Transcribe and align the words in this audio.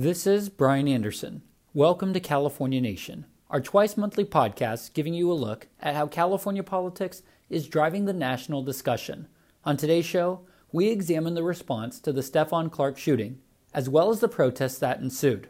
This 0.00 0.28
is 0.28 0.48
Bryan 0.48 0.86
Anderson. 0.86 1.42
Welcome 1.74 2.12
to 2.12 2.20
California 2.20 2.80
Nation, 2.80 3.26
our 3.50 3.60
twice 3.60 3.96
monthly 3.96 4.24
podcast 4.24 4.94
giving 4.94 5.12
you 5.12 5.32
a 5.32 5.34
look 5.34 5.66
at 5.80 5.96
how 5.96 6.06
California 6.06 6.62
politics 6.62 7.22
is 7.50 7.66
driving 7.66 8.04
the 8.04 8.12
national 8.12 8.62
discussion. 8.62 9.26
On 9.64 9.76
today's 9.76 10.04
show, 10.04 10.42
we 10.70 10.86
examine 10.86 11.34
the 11.34 11.42
response 11.42 11.98
to 11.98 12.12
the 12.12 12.20
Stephon 12.20 12.70
Clark 12.70 12.96
shooting, 12.96 13.40
as 13.74 13.88
well 13.88 14.10
as 14.10 14.20
the 14.20 14.28
protests 14.28 14.78
that 14.78 15.00
ensued. 15.00 15.48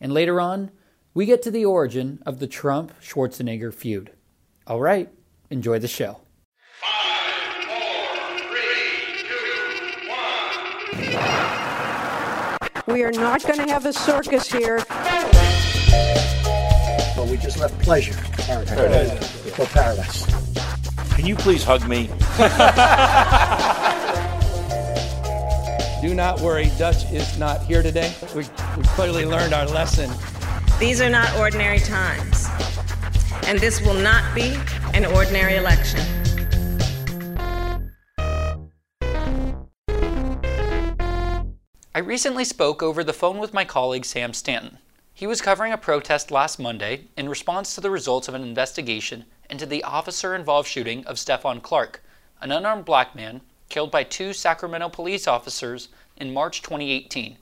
And 0.00 0.12
later 0.12 0.40
on, 0.40 0.72
we 1.14 1.24
get 1.24 1.40
to 1.42 1.52
the 1.52 1.64
origin 1.64 2.20
of 2.26 2.40
the 2.40 2.48
Trump 2.48 2.92
Schwarzenegger 3.00 3.72
feud. 3.72 4.10
All 4.66 4.80
right, 4.80 5.08
enjoy 5.50 5.78
the 5.78 5.86
show. 5.86 6.23
We 12.94 13.02
are 13.02 13.10
not 13.10 13.42
going 13.42 13.58
to 13.58 13.66
have 13.72 13.86
a 13.86 13.92
circus 13.92 14.52
here. 14.52 14.78
But 17.16 17.26
we 17.28 17.36
just 17.36 17.58
left 17.58 17.76
pleasure. 17.80 18.14
Paradise. 18.34 19.50
For 19.56 19.66
paradise. 19.66 20.24
Can 21.16 21.26
you 21.26 21.34
please 21.34 21.64
hug 21.64 21.88
me? 21.88 22.06
Do 26.06 26.14
not 26.14 26.40
worry, 26.40 26.70
Dutch 26.78 27.10
is 27.10 27.36
not 27.36 27.64
here 27.64 27.82
today. 27.82 28.14
We, 28.32 28.44
we 28.76 28.84
clearly 28.84 29.26
learned 29.26 29.54
our 29.54 29.66
lesson. 29.66 30.08
These 30.78 31.00
are 31.00 31.10
not 31.10 31.36
ordinary 31.36 31.80
times, 31.80 32.48
and 33.48 33.58
this 33.58 33.80
will 33.80 34.00
not 34.00 34.22
be 34.36 34.56
an 34.92 35.04
ordinary 35.04 35.56
election. 35.56 36.23
I 41.96 42.00
recently 42.00 42.44
spoke 42.44 42.82
over 42.82 43.04
the 43.04 43.12
phone 43.12 43.38
with 43.38 43.54
my 43.54 43.64
colleague 43.64 44.04
Sam 44.04 44.32
Stanton. 44.32 44.78
He 45.12 45.28
was 45.28 45.40
covering 45.40 45.72
a 45.72 45.78
protest 45.78 46.32
last 46.32 46.58
Monday 46.58 47.06
in 47.16 47.28
response 47.28 47.72
to 47.72 47.80
the 47.80 47.88
results 47.88 48.26
of 48.26 48.34
an 48.34 48.42
investigation 48.42 49.26
into 49.48 49.64
the 49.64 49.84
officer 49.84 50.34
involved 50.34 50.68
shooting 50.68 51.06
of 51.06 51.18
Stephon 51.18 51.62
Clark, 51.62 52.02
an 52.40 52.50
unarmed 52.50 52.84
black 52.84 53.14
man 53.14 53.42
killed 53.68 53.92
by 53.92 54.02
two 54.02 54.32
Sacramento 54.32 54.88
police 54.88 55.28
officers 55.28 55.88
in 56.16 56.34
March 56.34 56.62
2018. 56.62 57.36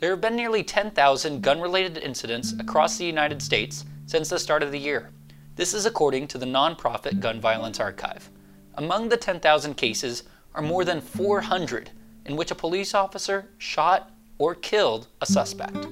There 0.00 0.10
have 0.10 0.20
been 0.20 0.36
nearly 0.36 0.62
10,000 0.62 1.40
gun 1.40 1.58
related 1.58 1.96
incidents 1.96 2.52
across 2.60 2.98
the 2.98 3.06
United 3.06 3.40
States 3.40 3.86
since 4.04 4.28
the 4.28 4.38
start 4.38 4.62
of 4.62 4.70
the 4.70 4.78
year. 4.78 5.12
This 5.56 5.72
is 5.72 5.86
according 5.86 6.28
to 6.28 6.36
the 6.36 6.44
nonprofit 6.44 7.20
Gun 7.20 7.40
Violence 7.40 7.80
Archive. 7.80 8.28
Among 8.74 9.08
the 9.08 9.16
10,000 9.16 9.78
cases 9.78 10.24
are 10.54 10.60
more 10.60 10.84
than 10.84 11.00
400 11.00 11.90
in 12.28 12.36
which 12.36 12.50
a 12.50 12.54
police 12.54 12.94
officer 12.94 13.46
shot 13.56 14.10
or 14.38 14.54
killed 14.54 15.08
a 15.20 15.26
suspect. 15.26 15.88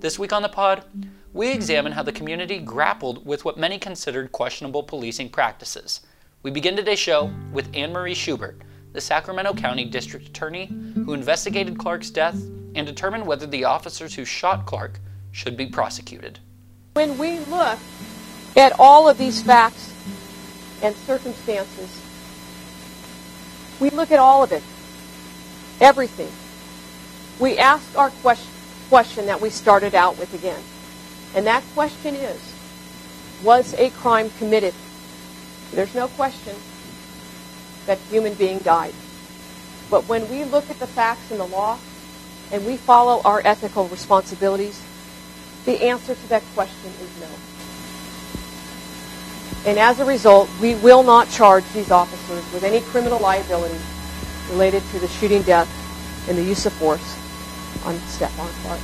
This 0.00 0.18
week 0.18 0.32
on 0.32 0.42
the 0.42 0.48
pod, 0.48 0.84
we 1.32 1.50
examine 1.50 1.92
how 1.92 2.02
the 2.02 2.12
community 2.12 2.58
grappled 2.58 3.24
with 3.24 3.44
what 3.44 3.58
many 3.58 3.78
considered 3.78 4.32
questionable 4.32 4.82
policing 4.82 5.28
practices. 5.28 6.00
We 6.42 6.50
begin 6.50 6.76
today's 6.76 6.98
show 6.98 7.30
with 7.52 7.68
Anne 7.74 7.92
Marie 7.92 8.14
Schubert, 8.14 8.60
the 8.92 9.00
Sacramento 9.00 9.54
County 9.54 9.84
District 9.84 10.26
Attorney 10.26 10.66
who 10.66 11.12
investigated 11.12 11.78
Clark's 11.78 12.10
death 12.10 12.40
and 12.74 12.86
determined 12.86 13.26
whether 13.26 13.46
the 13.46 13.64
officers 13.64 14.14
who 14.14 14.24
shot 14.24 14.66
Clark 14.66 15.00
should 15.32 15.56
be 15.56 15.66
prosecuted. 15.66 16.38
When 16.94 17.18
we 17.18 17.40
look 17.40 17.78
at 18.56 18.72
all 18.78 19.08
of 19.08 19.18
these 19.18 19.42
facts 19.42 19.92
and 20.82 20.94
circumstances, 20.94 22.00
we 23.80 23.90
look 23.90 24.12
at 24.12 24.20
all 24.20 24.44
of 24.44 24.52
it, 24.52 24.62
everything. 25.80 26.30
We 27.38 27.58
ask 27.58 27.96
our 27.98 28.10
question, 28.10 28.50
question 28.88 29.26
that 29.26 29.40
we 29.40 29.50
started 29.50 29.94
out 29.94 30.18
with 30.18 30.32
again. 30.34 30.62
And 31.34 31.46
that 31.46 31.64
question 31.74 32.14
is, 32.14 32.40
was 33.42 33.74
a 33.74 33.90
crime 33.90 34.30
committed? 34.38 34.74
There's 35.72 35.94
no 35.94 36.08
question 36.08 36.54
that 37.86 37.98
human 38.10 38.34
being 38.34 38.58
died. 38.60 38.94
But 39.90 40.08
when 40.08 40.28
we 40.30 40.44
look 40.44 40.70
at 40.70 40.78
the 40.78 40.86
facts 40.86 41.30
and 41.30 41.40
the 41.40 41.46
law, 41.46 41.78
and 42.52 42.64
we 42.64 42.76
follow 42.76 43.20
our 43.24 43.42
ethical 43.44 43.88
responsibilities, 43.88 44.80
the 45.64 45.82
answer 45.82 46.14
to 46.14 46.28
that 46.28 46.42
question 46.54 46.92
is 47.00 47.20
no. 47.20 47.28
And 49.66 49.78
as 49.78 49.98
a 49.98 50.04
result, 50.04 50.48
we 50.60 50.74
will 50.76 51.02
not 51.02 51.30
charge 51.30 51.64
these 51.72 51.90
officers 51.90 52.52
with 52.52 52.64
any 52.64 52.80
criminal 52.80 53.18
liability 53.18 53.78
related 54.50 54.82
to 54.92 54.98
the 54.98 55.08
shooting 55.08 55.42
death 55.42 55.68
and 56.28 56.38
the 56.38 56.42
use 56.42 56.66
of 56.66 56.72
force 56.74 57.18
on 57.84 57.94
Stephon 58.06 58.48
Clark. 58.62 58.80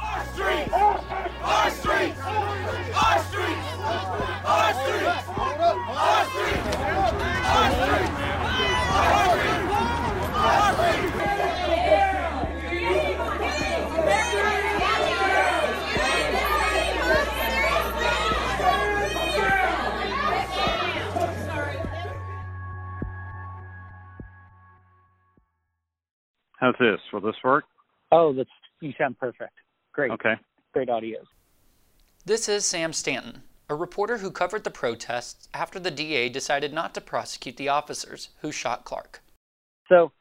Our 0.00 0.24
streets! 0.32 0.72
Our 0.72 1.70
streets! 1.70 2.18
Our 2.20 2.50
streets! 2.50 2.98
Our 3.02 3.20
streets! 3.22 3.62
Our 4.44 4.74
streets! 4.74 5.26
Our 5.88 6.24
streets! 6.24 6.68
Our 10.34 10.72
streets! 10.74 11.11
How's 26.62 26.76
this? 26.78 27.00
Will 27.12 27.20
this 27.20 27.34
work? 27.42 27.64
Oh, 28.12 28.32
that's 28.32 28.48
you 28.80 28.92
sound 28.96 29.18
perfect. 29.18 29.52
Great. 29.92 30.12
Okay. 30.12 30.34
Great 30.72 30.88
audio. 30.88 31.18
This 32.24 32.48
is 32.48 32.64
Sam 32.64 32.92
Stanton, 32.92 33.42
a 33.68 33.74
reporter 33.74 34.18
who 34.18 34.30
covered 34.30 34.62
the 34.62 34.70
protests 34.70 35.48
after 35.52 35.80
the 35.80 35.90
DA 35.90 36.28
decided 36.28 36.72
not 36.72 36.94
to 36.94 37.00
prosecute 37.00 37.56
the 37.56 37.68
officers 37.68 38.28
who 38.42 38.52
shot 38.52 38.84
Clark. 38.84 39.22
So, 39.88 40.12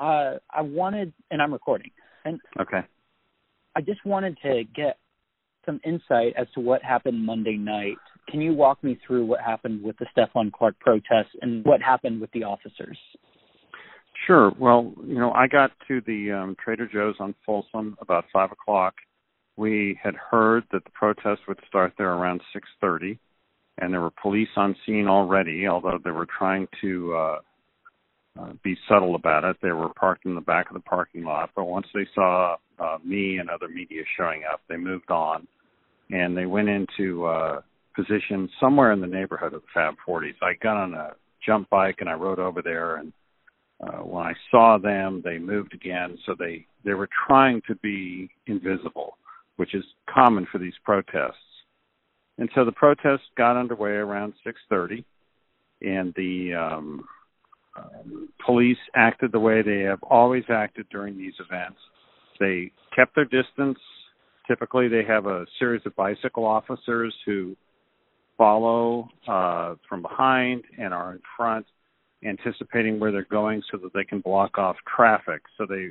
uh, 0.00 0.38
I 0.50 0.62
wanted, 0.62 1.12
and 1.30 1.40
I'm 1.40 1.52
recording, 1.52 1.92
and 2.24 2.40
Okay. 2.58 2.80
I 3.76 3.80
just 3.80 4.04
wanted 4.04 4.36
to 4.42 4.64
get 4.74 4.98
some 5.64 5.80
insight 5.84 6.34
as 6.36 6.48
to 6.54 6.60
what 6.60 6.82
happened 6.82 7.24
Monday 7.24 7.56
night. 7.56 7.98
Can 8.28 8.40
you 8.40 8.52
walk 8.52 8.82
me 8.82 8.98
through 9.06 9.26
what 9.26 9.40
happened 9.40 9.80
with 9.80 9.96
the 9.98 10.06
Stephon 10.06 10.50
Clark 10.50 10.76
protests 10.80 11.36
and 11.40 11.64
what 11.64 11.80
happened 11.80 12.20
with 12.20 12.32
the 12.32 12.42
officers? 12.42 12.98
Sure. 14.26 14.52
Well, 14.58 14.92
you 15.06 15.18
know, 15.18 15.32
I 15.32 15.46
got 15.46 15.70
to 15.88 16.00
the 16.06 16.32
um, 16.32 16.56
Trader 16.62 16.88
Joe's 16.90 17.16
on 17.20 17.34
Folsom 17.44 17.96
about 18.00 18.24
five 18.32 18.52
o'clock. 18.52 18.94
We 19.56 19.98
had 20.02 20.14
heard 20.14 20.64
that 20.72 20.84
the 20.84 20.90
protest 20.90 21.42
would 21.46 21.58
start 21.68 21.92
there 21.98 22.12
around 22.12 22.40
six 22.52 22.66
thirty, 22.80 23.18
and 23.78 23.92
there 23.92 24.00
were 24.00 24.12
police 24.22 24.48
on 24.56 24.74
scene 24.86 25.08
already. 25.08 25.66
Although 25.66 25.98
they 26.02 26.10
were 26.10 26.26
trying 26.38 26.68
to 26.80 27.14
uh, 27.14 27.38
uh, 28.40 28.52
be 28.62 28.76
subtle 28.88 29.14
about 29.14 29.44
it, 29.44 29.56
they 29.62 29.72
were 29.72 29.90
parked 29.90 30.24
in 30.24 30.34
the 30.34 30.40
back 30.40 30.68
of 30.70 30.74
the 30.74 30.80
parking 30.80 31.24
lot. 31.24 31.50
But 31.54 31.64
once 31.64 31.86
they 31.94 32.06
saw 32.14 32.56
uh, 32.78 32.98
me 33.04 33.38
and 33.38 33.50
other 33.50 33.68
media 33.68 34.02
showing 34.16 34.42
up, 34.50 34.60
they 34.68 34.76
moved 34.76 35.10
on, 35.10 35.46
and 36.10 36.36
they 36.36 36.46
went 36.46 36.68
into 36.68 37.26
uh, 37.26 37.60
position 37.94 38.48
somewhere 38.60 38.92
in 38.92 39.00
the 39.00 39.06
neighborhood 39.06 39.54
of 39.54 39.62
the 39.62 39.68
Fab 39.72 39.94
40s. 40.06 40.34
I 40.42 40.54
got 40.62 40.76
on 40.76 40.94
a 40.94 41.12
jump 41.44 41.68
bike 41.70 41.96
and 42.00 42.08
I 42.08 42.14
rode 42.14 42.38
over 42.38 42.62
there 42.62 42.96
and 42.96 43.12
uh, 43.80 43.98
when 43.98 44.24
I 44.24 44.34
saw 44.50 44.78
them, 44.78 45.20
they 45.24 45.38
moved 45.38 45.74
again. 45.74 46.18
So 46.26 46.34
they 46.38 46.66
they 46.84 46.94
were 46.94 47.08
trying 47.26 47.62
to 47.66 47.74
be 47.76 48.30
invisible, 48.46 49.16
which 49.56 49.74
is 49.74 49.84
common 50.12 50.46
for 50.50 50.58
these 50.58 50.74
protests. 50.84 51.36
And 52.38 52.48
so 52.54 52.64
the 52.64 52.72
protest 52.72 53.22
got 53.36 53.56
underway 53.56 53.92
around 53.92 54.34
6:30, 54.44 55.04
and 55.82 56.14
the 56.14 56.54
um, 56.54 57.04
um, 57.76 58.28
police 58.44 58.78
acted 58.94 59.32
the 59.32 59.40
way 59.40 59.62
they 59.62 59.80
have 59.80 60.02
always 60.02 60.44
acted 60.48 60.86
during 60.90 61.16
these 61.16 61.34
events. 61.40 61.78
They 62.38 62.70
kept 62.94 63.14
their 63.14 63.24
distance. 63.24 63.78
Typically, 64.46 64.88
they 64.88 65.04
have 65.04 65.26
a 65.26 65.46
series 65.58 65.82
of 65.86 65.96
bicycle 65.96 66.44
officers 66.44 67.14
who 67.24 67.56
follow 68.36 69.08
uh, 69.26 69.74
from 69.88 70.02
behind 70.02 70.64
and 70.78 70.92
are 70.92 71.12
in 71.12 71.20
front 71.36 71.66
anticipating 72.24 72.98
where 72.98 73.12
they're 73.12 73.26
going 73.30 73.62
so 73.70 73.78
that 73.78 73.92
they 73.92 74.04
can 74.04 74.20
block 74.20 74.58
off 74.58 74.76
traffic. 74.96 75.42
So 75.58 75.66
they, 75.66 75.90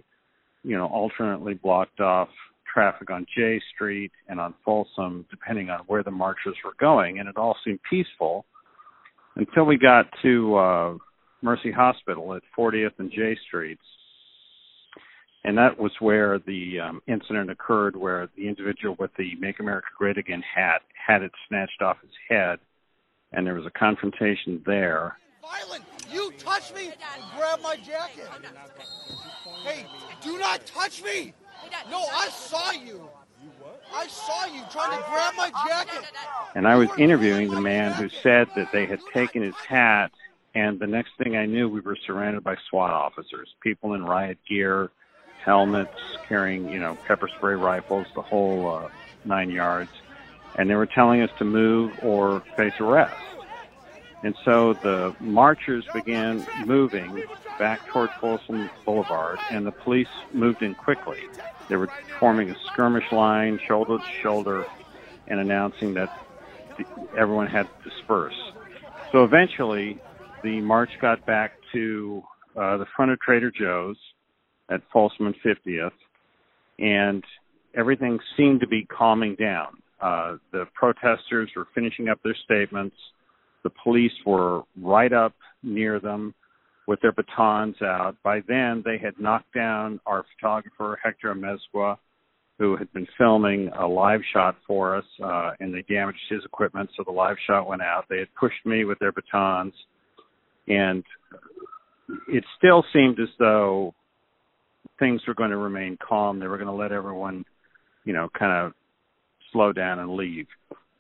you 0.64 0.78
know, 0.78 0.88
alternately 0.88 1.54
blocked 1.54 2.00
off 2.00 2.30
traffic 2.74 3.10
on 3.12 3.26
J 3.36 3.62
Street 3.74 4.12
and 4.28 4.40
on 4.40 4.54
Folsom, 4.66 5.26
depending 5.30 5.70
on 5.70 5.82
where 5.88 6.04
the 6.04 6.12
marchers 6.12 6.56
were 6.64 6.74
going. 6.80 7.20
And 7.20 7.30
it 7.30 7.38
all 7.38 7.56
seemed 7.64 7.80
peaceful 7.90 8.46
until 9.36 9.66
we 9.66 9.78
got 9.78 10.06
to 10.24 10.56
uh, 10.56 10.94
Mercy 11.42 11.72
Hospital 11.72 12.34
at 12.36 12.42
40th 12.58 12.94
and 12.98 13.12
J 13.12 13.38
Streets. 13.48 13.84
And 15.46 15.58
that 15.58 15.78
was 15.78 15.92
where 16.00 16.40
the 16.40 16.80
um, 16.80 17.02
incident 17.06 17.52
occurred, 17.52 17.98
where 17.98 18.30
the 18.38 18.48
individual 18.48 18.96
with 18.98 19.12
the 19.18 19.36
"Make 19.40 19.60
America 19.60 19.88
Great 19.98 20.18
Again" 20.18 20.42
hat 20.42 20.84
had 21.06 21.22
it 21.22 21.32
snatched 21.50 21.82
off 21.82 21.98
his 22.02 22.12
head, 22.30 22.60
and 23.34 23.46
there 23.46 23.54
was 23.54 23.66
a 23.66 23.78
confrontation 23.78 24.64
there. 24.66 25.18
Violent! 25.42 25.93
You 26.14 26.32
touch 26.38 26.74
me, 26.74 26.88
and 26.88 27.24
grab 27.36 27.62
my 27.62 27.76
jacket. 27.78 28.28
Hey, 29.64 29.86
do 30.22 30.38
not 30.38 30.66
touch 30.66 31.04
me! 31.04 31.34
No, 31.90 32.06
I 32.14 32.30
saw 32.30 32.72
you 32.72 33.10
I 33.94 34.08
saw 34.08 34.46
you 34.46 34.62
trying 34.72 34.98
to 34.98 35.04
grab 35.10 35.34
my 35.38 35.50
jacket? 35.68 36.04
And 36.56 36.68
I 36.68 36.76
was 36.76 36.90
interviewing 36.98 37.50
the 37.50 37.62
man 37.62 37.94
who 37.94 38.10
said 38.10 38.48
that 38.56 38.72
they 38.72 38.86
had 38.86 39.00
taken 39.14 39.42
his 39.42 39.56
hat, 39.56 40.12
and 40.56 40.80
the 40.80 40.88
next 40.88 41.12
thing 41.18 41.36
I 41.36 41.46
knew, 41.46 41.70
we 41.70 41.80
were 41.80 41.98
surrounded 42.06 42.44
by 42.44 42.58
SWAT 42.70 42.92
officers, 42.92 43.54
people 43.62 43.94
in 43.94 44.04
riot 44.04 44.38
gear, 44.48 44.92
helmets, 45.44 46.00
carrying, 46.28 46.70
you 46.70 46.80
know, 46.80 46.98
pepper 47.08 47.28
spray 47.28 47.56
rifles, 47.56 48.08
the 48.16 48.22
whole 48.22 48.70
uh, 48.70 48.90
nine 49.26 49.50
yards. 49.50 49.92
And 50.56 50.70
they 50.70 50.76
were 50.76 50.86
telling 50.86 51.22
us 51.22 51.32
to 51.40 51.46
move 51.46 51.92
or 52.04 52.42
face 52.56 52.80
arrest. 52.80 53.16
And 54.24 54.36
so 54.46 54.74
the 54.82 55.14
marchers 55.20 55.86
began 55.94 56.46
moving 56.66 57.24
back 57.60 57.82
toward 57.92 58.10
Folsom 58.22 58.70
Boulevard, 58.86 59.38
and 59.52 59.66
the 59.66 59.72
police 59.72 60.08
moved 60.34 60.62
in 60.62 60.76
quickly. 60.76 61.20
They 61.70 61.76
were 61.76 61.90
forming 62.20 62.50
a 62.50 62.56
skirmish 62.72 63.12
line, 63.12 63.60
shoulder 63.68 63.98
to 63.98 64.04
shoulder, 64.22 64.66
and 65.28 65.40
announcing 65.40 65.94
that 65.96 66.10
everyone 67.18 67.48
had 67.48 67.64
to 67.64 67.90
disperse. 67.90 68.34
So 69.12 69.24
eventually, 69.24 70.00
the 70.42 70.62
march 70.62 70.90
got 71.02 71.26
back 71.26 71.52
to 71.74 72.24
uh, 72.56 72.78
the 72.78 72.86
front 72.96 73.12
of 73.12 73.20
Trader 73.20 73.52
Joe's 73.52 73.98
at 74.70 74.82
Folsom 74.92 75.28
and 75.28 75.36
50th, 75.46 75.92
and 76.80 77.24
everything 77.76 78.20
seemed 78.38 78.62
to 78.62 78.68
be 78.68 78.86
calming 78.86 79.36
down. 79.36 79.78
Uh, 80.02 80.38
the 80.52 80.66
protesters 80.74 81.50
were 81.56 81.68
finishing 81.74 82.10
up 82.10 82.20
their 82.24 82.36
statements. 82.44 82.96
The 83.64 83.72
police 83.84 84.12
were 84.26 84.64
right 84.82 85.14
up 85.14 85.34
near 85.62 86.00
them 86.00 86.34
with 86.88 87.00
their 87.02 87.14
batons 87.14 87.76
out. 87.82 88.16
By 88.24 88.42
then, 88.48 88.84
they 88.86 88.98
had 88.98 89.20
knocked 89.20 89.54
down 89.54 90.00
our 90.06 90.26
photographer, 90.36 91.00
Hector 91.02 91.34
Amezcua, 91.34 91.98
who 92.60 92.76
had 92.76 92.92
been 92.94 93.08
filming 93.18 93.70
a 93.80 93.88
live 93.88 94.22
shot 94.34 94.56
for 94.68 94.96
us, 94.96 95.06
uh, 95.24 95.52
and 95.60 95.74
they 95.74 95.82
damaged 95.84 96.20
his 96.30 96.44
equipment, 96.46 96.90
so 96.96 97.04
the 97.06 97.12
live 97.12 97.38
shot 97.48 97.68
went 97.68 97.82
out. 97.82 98.06
They 98.10 98.20
had 98.20 98.34
pushed 98.40 98.66
me 98.66 98.86
with 98.86 99.00
their 99.00 99.12
batons, 99.12 99.74
and 100.68 101.04
it 102.28 102.44
still 102.58 102.84
seemed 102.94 103.20
as 103.20 103.30
though 103.40 103.94
things 105.00 105.22
were 105.28 105.34
going 105.34 105.50
to 105.50 105.58
remain 105.58 105.98
calm. 106.06 106.40
They 106.40 106.48
were 106.48 106.58
going 106.58 106.68
to 106.68 106.74
let 106.74 106.92
everyone, 106.92 107.46
you 108.06 108.14
know, 108.14 108.30
kind 108.38 108.66
of 108.66 108.74
slow 109.52 109.74
down 109.74 110.00
and 110.00 110.16
leave. 110.16 110.48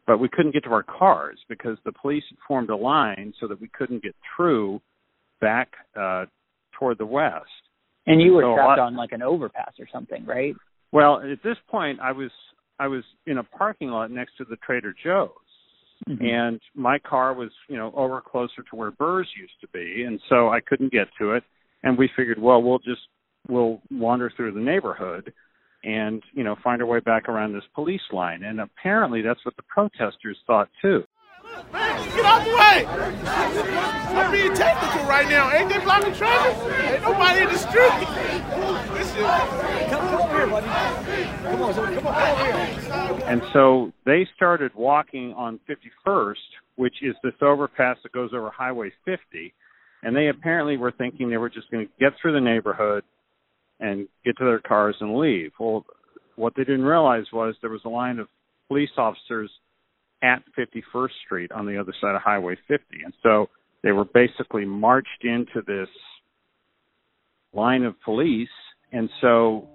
But 0.05 0.19
we 0.19 0.27
couldn't 0.27 0.53
get 0.53 0.65
to 0.65 0.71
our 0.71 0.83
cars 0.83 1.39
because 1.47 1.77
the 1.85 1.94
police 1.94 2.23
had 2.29 2.38
formed 2.47 2.69
a 2.69 2.75
line 2.75 3.33
so 3.39 3.47
that 3.47 3.59
we 3.61 3.69
couldn't 3.69 4.03
get 4.03 4.15
through 4.35 4.81
back 5.39 5.71
uh, 6.00 6.25
toward 6.77 6.97
the 6.97 7.05
west. 7.05 7.45
And 8.05 8.21
you 8.21 8.33
were 8.33 8.44
So 8.44 8.55
trapped 8.55 8.79
on 8.79 8.95
like 8.97 9.13
an 9.13 9.21
overpass 9.21 9.73
or 9.79 9.88
something, 9.91 10.25
right? 10.25 10.55
Well, 10.91 11.21
at 11.21 11.41
this 11.44 11.57
point, 11.69 12.00
I 12.01 12.11
was 12.11 12.31
I 12.79 12.88
was 12.88 13.03
in 13.27 13.38
a 13.38 13.44
parking 13.44 13.89
lot 13.89 14.11
next 14.11 14.35
to 14.38 14.45
the 14.45 14.57
Trader 14.57 14.94
Joe's, 15.03 15.29
Mhm. 16.09 16.21
and 16.21 16.61
my 16.75 17.00
car 17.00 17.33
was 17.33 17.51
you 17.69 17.77
know 17.77 17.94
over 17.95 18.19
closer 18.19 18.61
to 18.63 18.75
where 18.75 18.91
Burrs 18.91 19.29
used 19.39 19.59
to 19.61 19.67
be, 19.69 20.03
and 20.03 20.19
so 20.27 20.50
I 20.50 20.59
couldn't 20.59 20.91
get 20.91 21.07
to 21.19 21.31
it. 21.33 21.44
And 21.83 21.97
we 21.97 22.09
figured, 22.09 22.39
well, 22.39 22.61
we'll 22.61 22.79
just 22.79 23.07
we'll 23.47 23.81
wander 23.89 24.29
through 24.29 24.51
the 24.51 24.59
neighborhood, 24.59 25.33
and 25.83 26.24
you 26.33 26.44
know 26.44 26.56
find 26.63 26.81
our 26.81 26.88
way 26.88 27.00
back 27.00 27.30
around 27.30 27.53
this 27.53 27.63
police 27.75 28.01
line. 28.12 28.44
And 28.44 28.59
apparently, 28.59 29.21
that's 29.21 29.44
what 29.45 29.56
the 29.56 29.63
protesters 29.63 30.38
thought 30.47 30.69
too. 30.81 31.03
Get 31.71 32.25
out 32.25 32.39
of 32.39 32.45
the 32.45 32.56
way! 32.56 32.85
I'm 34.13 34.31
being 34.31 34.53
technical 34.53 35.07
right 35.07 35.27
now. 35.27 35.51
Ain't 35.51 35.69
they 35.69 35.80
blocking 35.83 36.13
traffic? 36.13 36.94
Ain't 36.94 37.03
nobody 37.03 37.41
in 37.41 37.50
the 37.50 37.57
street. 37.57 37.91
This 38.97 39.09
is... 39.09 39.24
Come, 39.89 40.07
come 40.07 40.21
over 40.21 40.38
here, 40.38 40.47
buddy. 40.47 40.68
Come 41.44 41.62
on, 41.62 41.74
come 41.74 41.86
on, 41.86 41.94
come 41.95 42.07
over 42.07 43.18
here. 43.18 43.29
And 43.29 43.41
so 43.53 43.91
they 44.06 44.27
started 44.36 44.71
walking 44.75 45.33
on 45.33 45.59
51st, 45.69 46.33
which 46.75 46.95
is 47.01 47.15
this 47.24 47.33
overpass 47.41 47.97
that 48.03 48.12
goes 48.13 48.31
over 48.33 48.50
Highway 48.50 48.91
50. 49.06 49.53
And 50.03 50.15
they 50.15 50.27
apparently 50.27 50.77
were 50.77 50.91
thinking 50.91 51.29
they 51.29 51.38
were 51.38 51.50
just 51.50 51.69
going 51.71 51.86
to 51.86 51.91
get 52.00 52.13
through 52.21 52.33
the 52.33 52.41
neighborhood 52.41 53.03
and 53.79 54.07
get 54.23 54.37
to 54.37 54.45
their 54.45 54.59
cars 54.59 54.95
and 54.99 55.17
leave. 55.17 55.51
Well, 55.59 55.85
what 56.35 56.53
they 56.55 56.63
didn't 56.63 56.85
realize 56.85 57.25
was 57.31 57.55
there 57.61 57.69
was 57.69 57.81
a 57.85 57.89
line 57.89 58.19
of 58.19 58.27
police 58.67 58.89
officers 58.97 59.51
at 60.23 60.41
51st 60.57 61.09
Street 61.25 61.51
on 61.51 61.65
the 61.65 61.77
other 61.77 61.93
side 62.01 62.15
of 62.15 62.21
Highway 62.21 62.55
50. 62.67 62.83
And 63.03 63.13
so 63.21 63.49
they 63.83 63.91
were 63.91 64.05
basically 64.05 64.65
marched 64.65 65.23
into 65.23 65.61
this 65.67 65.89
line 67.53 67.83
of 67.83 67.95
police. 68.03 68.47
And 68.91 69.09
so 69.21 69.67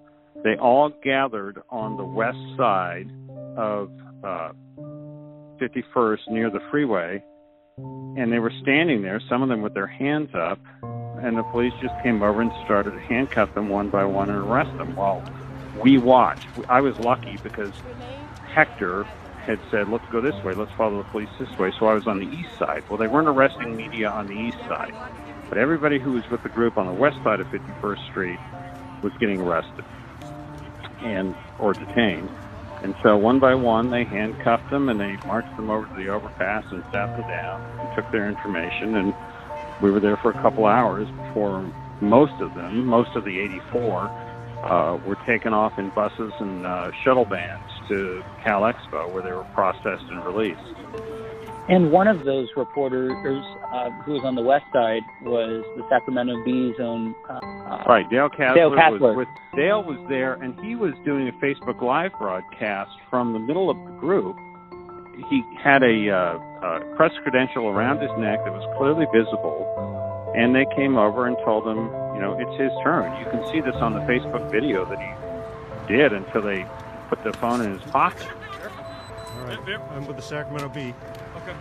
they 0.42 0.56
all 0.56 0.90
gathered 1.04 1.60
on 1.70 1.96
the 1.96 2.04
west 2.04 2.38
side 2.56 3.10
of 3.56 3.90
uh, 4.24 4.52
51st 5.60 6.18
near 6.30 6.50
the 6.50 6.60
freeway. 6.70 7.22
And 7.76 8.32
they 8.32 8.38
were 8.38 8.52
standing 8.62 9.02
there, 9.02 9.20
some 9.28 9.42
of 9.42 9.48
them 9.48 9.62
with 9.62 9.74
their 9.74 9.86
hands 9.86 10.30
up. 10.34 10.58
And 11.22 11.36
the 11.36 11.42
police 11.44 11.72
just 11.80 11.94
came 12.02 12.22
over 12.22 12.40
and 12.40 12.52
started 12.64 12.92
to 12.92 13.00
handcuff 13.00 13.52
them 13.54 13.68
one 13.68 13.90
by 13.90 14.04
one 14.04 14.30
and 14.30 14.38
arrest 14.38 14.76
them. 14.78 14.94
While 14.94 15.22
we 15.82 15.98
watched. 15.98 16.48
I 16.68 16.80
was 16.80 16.98
lucky 16.98 17.38
because 17.42 17.72
Hector 18.54 19.04
had 19.46 19.60
said, 19.70 19.88
let's 19.88 20.04
go 20.10 20.20
this 20.20 20.34
way, 20.44 20.54
let's 20.54 20.72
follow 20.72 20.98
the 20.98 21.08
police 21.08 21.28
this 21.38 21.48
way. 21.58 21.72
So 21.78 21.86
I 21.86 21.94
was 21.94 22.06
on 22.06 22.18
the 22.18 22.26
east 22.26 22.50
side. 22.58 22.84
Well, 22.88 22.98
they 22.98 23.06
weren't 23.06 23.28
arresting 23.28 23.76
media 23.76 24.08
on 24.10 24.26
the 24.26 24.34
east 24.34 24.58
side, 24.68 24.92
but 25.48 25.58
everybody 25.58 25.98
who 25.98 26.12
was 26.12 26.28
with 26.30 26.42
the 26.42 26.48
group 26.48 26.76
on 26.76 26.86
the 26.86 26.92
west 26.92 27.16
side 27.24 27.40
of 27.40 27.46
51st 27.48 28.10
Street 28.10 28.38
was 29.02 29.12
getting 29.20 29.40
arrested 29.40 29.84
and 31.00 31.34
or 31.58 31.72
detained. 31.72 32.28
And 32.82 32.94
so 33.02 33.16
one 33.16 33.38
by 33.40 33.54
one, 33.54 33.90
they 33.90 34.04
handcuffed 34.04 34.70
them 34.70 34.88
and 34.88 35.00
they 35.00 35.16
marched 35.26 35.54
them 35.56 35.70
over 35.70 35.86
to 35.86 35.94
the 35.94 36.08
overpass 36.08 36.64
and 36.70 36.82
sat 36.92 37.16
them 37.16 37.28
down 37.28 37.60
and 37.80 37.96
took 37.96 38.10
their 38.12 38.28
information. 38.28 38.96
And 38.96 39.14
we 39.82 39.90
were 39.90 40.00
there 40.00 40.16
for 40.16 40.30
a 40.30 40.42
couple 40.42 40.66
hours 40.66 41.08
before 41.26 41.70
most 42.00 42.40
of 42.40 42.54
them, 42.54 42.86
most 42.86 43.14
of 43.16 43.24
the 43.24 43.38
84, 43.40 44.08
uh, 44.64 44.98
were 45.06 45.16
taken 45.26 45.52
off 45.52 45.78
in 45.78 45.90
buses 45.90 46.32
and 46.40 46.66
uh, 46.66 46.90
shuttle 47.04 47.24
vans 47.24 47.62
to 47.88 48.22
Cal 48.44 48.62
Expo, 48.62 49.12
where 49.12 49.22
they 49.22 49.32
were 49.32 49.46
processed 49.54 50.04
and 50.10 50.24
released. 50.24 50.60
And 51.68 51.92
one 51.92 52.08
of 52.08 52.24
those 52.24 52.48
reporters 52.56 53.12
uh, 53.72 53.90
who 54.02 54.12
was 54.12 54.24
on 54.24 54.34
the 54.34 54.42
west 54.42 54.64
side 54.72 55.02
was 55.22 55.62
the 55.76 55.84
Sacramento 55.90 56.42
Bee's 56.42 56.74
own. 56.80 57.14
Uh, 57.28 57.34
uh, 57.34 57.84
Right, 57.86 58.08
Dale 58.08 58.30
Kasler, 58.30 58.54
Dale 58.54 58.70
Kasler. 58.70 59.00
was 59.00 59.16
with 59.18 59.28
Dale 59.54 59.82
was 59.82 59.98
there, 60.08 60.34
and 60.34 60.58
he 60.60 60.74
was 60.74 60.94
doing 61.04 61.28
a 61.28 61.32
Facebook 61.32 61.82
Live 61.82 62.12
broadcast 62.18 62.90
from 63.10 63.34
the 63.34 63.38
middle 63.38 63.68
of 63.68 63.76
the 63.76 63.92
group. 64.00 64.36
He 65.28 65.42
had 65.62 65.82
a, 65.82 66.08
uh, 66.62 66.80
a 66.80 66.96
press 66.96 67.12
credential 67.22 67.68
around 67.68 68.00
his 68.00 68.10
neck 68.18 68.44
that 68.44 68.52
was 68.52 68.64
clearly 68.76 69.06
visible, 69.12 70.32
and 70.36 70.54
they 70.54 70.66
came 70.74 70.96
over 70.96 71.26
and 71.26 71.36
told 71.44 71.66
him, 71.66 71.78
you 72.14 72.20
know, 72.20 72.36
it's 72.38 72.60
his 72.60 72.72
turn. 72.82 73.14
You 73.20 73.30
can 73.30 73.46
see 73.52 73.60
this 73.60 73.76
on 73.76 73.94
the 73.94 74.00
Facebook 74.00 74.50
video 74.50 74.84
that 74.86 74.98
he 74.98 75.94
did 75.94 76.12
until 76.12 76.42
they 76.42 76.66
put 77.08 77.22
the 77.24 77.32
phone 77.34 77.60
in 77.62 77.72
his 77.78 77.82
pocket. 77.90 78.26
All 78.26 79.44
right. 79.44 79.58
I'm 79.92 80.06
with 80.06 80.16
the 80.16 80.22
Sacramento 80.22 80.68
Bee. 80.68 80.94
Okay. 81.36 81.54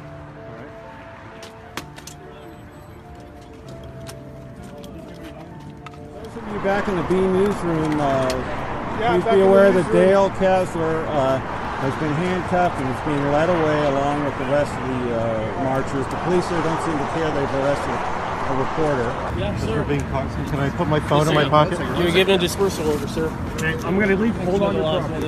Those 6.23 6.37
of 6.37 6.53
you 6.53 6.59
back 6.59 6.87
in 6.87 6.95
the 6.95 7.03
Bee 7.03 7.15
newsroom, 7.15 8.01
uh, 8.01 8.29
Yeah, 8.99 9.21
please 9.21 9.35
be 9.35 9.41
aware 9.41 9.71
that. 9.71 9.91
Dale 9.91 10.29
Kasler 10.31 11.05
uh, 11.07 11.66
has 11.77 11.93
been 12.01 12.13
handcuffed 12.13 12.79
and 12.81 12.89
is 12.89 13.01
being 13.05 13.21
led 13.31 13.49
away 13.49 13.79
along 13.85 14.25
with 14.25 14.33
the 14.37 14.49
rest 14.49 14.73
of 14.73 14.83
the 14.89 15.01
uh, 15.13 15.63
marchers. 15.63 16.05
The 16.09 16.17
police 16.25 16.47
here 16.49 16.61
don't 16.61 16.81
seem 16.81 16.97
to 16.97 17.07
care 17.13 17.29
they've 17.29 17.55
arrested 17.61 17.97
a 18.47 18.55
reporter. 18.55 19.09
Yes, 19.37 19.61
sir. 19.61 19.83
Being 19.83 20.01
caught. 20.09 20.29
Can 20.49 20.59
I 20.59 20.69
put 20.71 20.87
my 20.87 20.99
phone 21.01 21.27
in 21.27 21.35
my 21.35 21.47
pocket? 21.49 21.79
You're 21.99 22.11
getting 22.11 22.35
a 22.35 22.37
dispersal 22.37 22.89
order, 22.89 23.07
sir. 23.07 23.27
Okay, 23.55 23.73
I'm 23.85 23.95
going 23.95 24.09
to 24.09 24.15
leave. 24.15 24.35
Hold 24.37 24.61
on 24.63 24.73
to 24.75 24.81
your 24.81 25.01
property. 25.01 25.27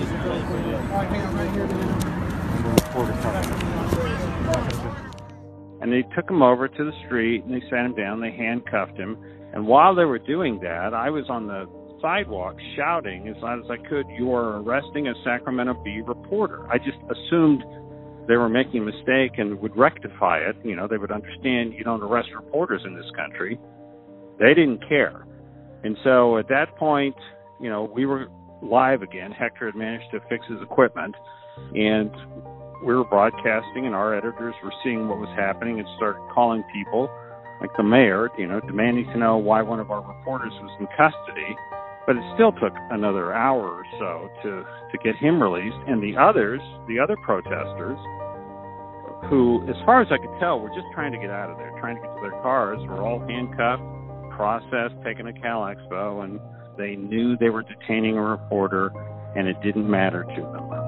And 5.81 5.93
they 5.93 6.01
took 6.15 6.29
him 6.29 6.41
over 6.41 6.67
to 6.67 6.83
the 6.83 6.93
street 7.05 7.43
and 7.43 7.53
they 7.53 7.61
sat 7.69 7.85
him 7.85 7.93
down. 7.93 8.21
They 8.21 8.31
handcuffed 8.31 8.97
him. 8.97 9.17
And 9.53 9.67
while 9.67 9.95
they 9.95 10.05
were 10.05 10.19
doing 10.19 10.59
that, 10.61 10.93
I 10.93 11.09
was 11.09 11.29
on 11.29 11.47
the 11.47 11.67
sidewalk 12.01 12.55
shouting 12.75 13.27
as 13.27 13.35
loud 13.41 13.59
as 13.59 13.69
I 13.69 13.77
could, 13.87 14.05
You 14.09 14.33
are 14.33 14.61
arresting 14.61 15.07
a 15.07 15.13
Sacramento 15.23 15.81
Bee 15.83 16.01
reporter. 16.05 16.67
I 16.71 16.77
just 16.77 16.97
assumed 17.09 17.63
they 18.27 18.37
were 18.37 18.49
making 18.49 18.81
a 18.81 18.85
mistake 18.85 19.37
and 19.37 19.59
would 19.59 19.75
rectify 19.75 20.37
it. 20.37 20.55
You 20.63 20.75
know, 20.75 20.87
they 20.87 20.97
would 20.97 21.11
understand 21.11 21.73
you 21.73 21.83
don't 21.83 22.03
arrest 22.03 22.29
reporters 22.35 22.81
in 22.85 22.95
this 22.95 23.09
country. 23.15 23.59
They 24.39 24.53
didn't 24.53 24.87
care. 24.87 25.25
And 25.83 25.97
so 26.03 26.37
at 26.37 26.47
that 26.49 26.75
point, 26.77 27.15
you 27.59 27.69
know, 27.69 27.89
we 27.93 28.05
were 28.05 28.27
live 28.61 29.01
again. 29.01 29.31
Hector 29.31 29.65
had 29.65 29.75
managed 29.75 30.11
to 30.11 30.19
fix 30.29 30.45
his 30.47 30.61
equipment. 30.61 31.15
And 31.73 32.11
we 32.85 32.95
were 32.95 33.03
broadcasting, 33.03 33.85
and 33.85 33.95
our 33.95 34.15
editors 34.15 34.55
were 34.63 34.73
seeing 34.83 35.07
what 35.07 35.19
was 35.19 35.29
happening 35.35 35.79
and 35.79 35.87
started 35.97 36.21
calling 36.33 36.63
people, 36.73 37.09
like 37.59 37.71
the 37.75 37.83
mayor, 37.83 38.29
you 38.37 38.47
know, 38.47 38.61
demanding 38.61 39.05
to 39.11 39.17
know 39.17 39.37
why 39.37 39.61
one 39.61 39.79
of 39.79 39.91
our 39.91 40.01
reporters 40.01 40.53
was 40.61 40.71
in 40.79 40.87
custody. 40.95 41.55
But 42.09 42.17
it 42.17 42.23
still 42.33 42.51
took 42.53 42.73
another 42.89 43.35
hour 43.35 43.69
or 43.69 43.85
so 43.99 44.29
to, 44.41 44.65
to 44.65 44.97
get 45.03 45.15
him 45.17 45.37
released. 45.37 45.77
And 45.85 46.01
the 46.01 46.17
others, 46.17 46.59
the 46.87 46.97
other 46.97 47.15
protesters, 47.23 47.99
who, 49.29 49.61
as 49.69 49.75
far 49.85 50.01
as 50.01 50.07
I 50.09 50.17
could 50.17 50.33
tell, 50.39 50.59
were 50.59 50.69
just 50.69 50.89
trying 50.95 51.11
to 51.11 51.19
get 51.19 51.29
out 51.29 51.51
of 51.51 51.57
there, 51.57 51.69
trying 51.79 51.97
to 51.97 52.01
get 52.01 52.09
to 52.15 52.21
their 52.21 52.41
cars, 52.41 52.79
were 52.89 53.03
all 53.05 53.19
handcuffed, 53.19 53.83
processed, 54.33 54.95
taken 55.05 55.27
to 55.27 55.33
Cal 55.33 55.61
Expo, 55.61 56.23
and 56.23 56.39
they 56.79 56.95
knew 56.95 57.37
they 57.37 57.51
were 57.51 57.61
detaining 57.61 58.17
a 58.17 58.23
reporter, 58.23 58.91
and 59.35 59.47
it 59.47 59.61
didn't 59.61 59.87
matter 59.87 60.23
to 60.23 60.41
them. 60.41 60.78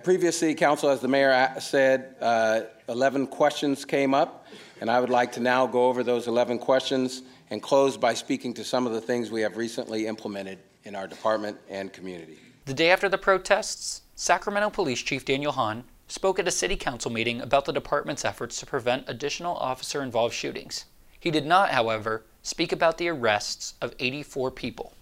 At 0.00 0.04
previous 0.04 0.38
city 0.38 0.54
council, 0.54 0.88
as 0.88 1.00
the 1.00 1.08
mayor 1.08 1.54
said, 1.60 2.14
uh, 2.22 2.62
11 2.88 3.26
questions 3.26 3.84
came 3.84 4.14
up, 4.14 4.46
and 4.80 4.90
I 4.90 4.98
would 4.98 5.10
like 5.10 5.30
to 5.32 5.40
now 5.40 5.66
go 5.66 5.88
over 5.88 6.02
those 6.02 6.26
11 6.26 6.58
questions 6.58 7.20
and 7.50 7.62
close 7.62 7.98
by 7.98 8.14
speaking 8.14 8.54
to 8.54 8.64
some 8.64 8.86
of 8.86 8.94
the 8.94 9.00
things 9.02 9.30
we 9.30 9.42
have 9.42 9.58
recently 9.58 10.06
implemented 10.06 10.58
in 10.84 10.96
our 10.96 11.06
department 11.06 11.58
and 11.68 11.92
community. 11.92 12.38
The 12.64 12.72
day 12.72 12.90
after 12.90 13.10
the 13.10 13.18
protests, 13.18 14.00
Sacramento 14.14 14.70
Police 14.70 15.02
Chief 15.02 15.22
Daniel 15.22 15.52
Hahn 15.52 15.84
spoke 16.08 16.38
at 16.38 16.48
a 16.48 16.50
city 16.50 16.76
council 16.76 17.12
meeting 17.12 17.42
about 17.42 17.66
the 17.66 17.72
department's 17.72 18.24
efforts 18.24 18.58
to 18.60 18.64
prevent 18.64 19.04
additional 19.06 19.54
officer 19.56 20.02
involved 20.02 20.32
shootings. 20.32 20.86
He 21.18 21.30
did 21.30 21.44
not, 21.44 21.72
however, 21.72 22.24
speak 22.40 22.72
about 22.72 22.96
the 22.96 23.08
arrests 23.08 23.74
of 23.82 23.94
84 23.98 24.50
people. 24.52 24.94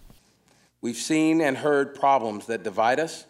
We've 0.81 0.97
seen 0.97 1.41
and 1.41 1.59
heard 1.59 1.95
problems 1.95 2.47
that 2.47 2.65
divide 2.65 2.99
us, 2.99 3.27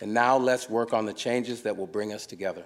and 0.00 0.12
now 0.12 0.36
let's 0.36 0.68
work 0.68 0.92
on 0.92 1.06
the 1.06 1.12
changes 1.12 1.62
that 1.62 1.76
will 1.76 1.86
bring 1.86 2.12
us 2.12 2.26
together. 2.26 2.64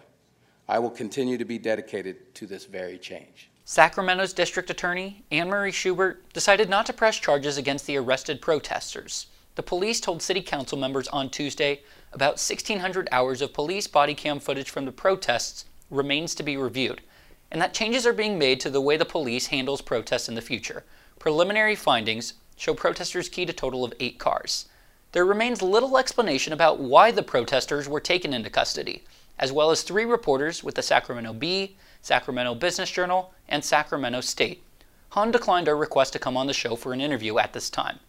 I 0.68 0.78
will 0.78 0.90
continue 0.90 1.38
to 1.38 1.44
be 1.44 1.58
dedicated 1.58 2.34
to 2.34 2.46
this 2.46 2.64
very 2.64 2.98
change. 2.98 3.50
Sacramento's 3.64 4.32
district 4.32 4.70
attorney, 4.70 5.24
Anne 5.30 5.48
Marie 5.48 5.72
Schubert, 5.72 6.32
decided 6.32 6.68
not 6.70 6.86
to 6.86 6.92
press 6.92 7.18
charges 7.18 7.58
against 7.58 7.86
the 7.86 7.96
arrested 7.96 8.40
protesters. 8.40 9.26
The 9.56 9.62
police 9.62 10.00
told 10.00 10.22
city 10.22 10.40
council 10.40 10.78
members 10.78 11.08
on 11.08 11.30
Tuesday 11.30 11.82
about 12.12 12.34
1,600 12.34 13.08
hours 13.12 13.42
of 13.42 13.52
police 13.52 13.86
body 13.86 14.14
cam 14.14 14.40
footage 14.40 14.70
from 14.70 14.84
the 14.84 14.92
protests 14.92 15.64
remains 15.90 16.34
to 16.36 16.42
be 16.42 16.56
reviewed, 16.56 17.02
and 17.50 17.60
that 17.60 17.74
changes 17.74 18.06
are 18.06 18.12
being 18.12 18.38
made 18.38 18.60
to 18.60 18.70
the 18.70 18.80
way 18.80 18.96
the 18.96 19.04
police 19.04 19.46
handles 19.46 19.82
protests 19.82 20.28
in 20.28 20.34
the 20.34 20.40
future. 20.40 20.84
Preliminary 21.18 21.74
findings 21.74 22.34
show 22.56 22.72
protesters 22.72 23.28
keyed 23.28 23.50
a 23.50 23.52
total 23.52 23.84
of 23.84 23.92
eight 24.00 24.18
cars. 24.18 24.66
There 25.12 25.24
remains 25.24 25.62
little 25.62 25.96
explanation 25.96 26.52
about 26.52 26.80
why 26.80 27.10
the 27.10 27.22
protesters 27.22 27.88
were 27.88 28.00
taken 28.00 28.34
into 28.34 28.50
custody, 28.50 29.04
as 29.38 29.52
well 29.52 29.70
as 29.70 29.82
three 29.82 30.04
reporters 30.04 30.62
with 30.62 30.74
the 30.74 30.82
Sacramento 30.82 31.32
Bee, 31.32 31.76
Sacramento 32.02 32.54
Business 32.54 32.90
Journal, 32.90 33.32
and 33.48 33.64
Sacramento 33.64 34.20
State. 34.20 34.62
Hahn 35.10 35.30
declined 35.30 35.66
our 35.68 35.76
request 35.76 36.12
to 36.12 36.18
come 36.18 36.36
on 36.36 36.46
the 36.46 36.52
show 36.52 36.76
for 36.76 36.92
an 36.92 37.00
interview 37.00 37.38
at 37.38 37.54
this 37.54 37.70
time. 37.70 38.00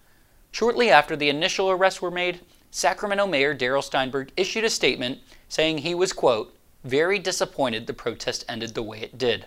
Shortly 0.51 0.89
after 0.89 1.15
the 1.15 1.29
initial 1.29 1.69
arrests 1.69 2.01
were 2.01 2.11
made, 2.11 2.41
Sacramento 2.71 3.27
Mayor 3.27 3.53
Darrell 3.53 3.81
Steinberg 3.81 4.31
issued 4.35 4.65
a 4.65 4.69
statement 4.69 5.19
saying 5.47 5.79
he 5.79 5.95
was, 5.95 6.11
quote, 6.11 6.53
very 6.83 7.17
disappointed 7.17 7.87
the 7.87 7.93
protest 7.93 8.43
ended 8.49 8.73
the 8.73 8.83
way 8.83 8.99
it 8.99 9.17
did. 9.17 9.45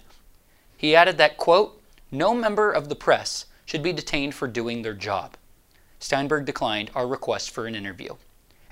He 0.76 0.96
added 0.96 1.18
that, 1.18 1.36
quote, 1.36 1.80
no 2.10 2.34
member 2.34 2.72
of 2.72 2.88
the 2.88 2.96
press 2.96 3.44
should 3.66 3.82
be 3.82 3.92
detained 3.92 4.34
for 4.34 4.48
doing 4.48 4.82
their 4.82 4.94
job. 4.94 5.36
Steinberg 6.02 6.44
declined 6.44 6.90
our 6.96 7.06
request 7.06 7.52
for 7.52 7.66
an 7.66 7.76
interview. 7.76 8.16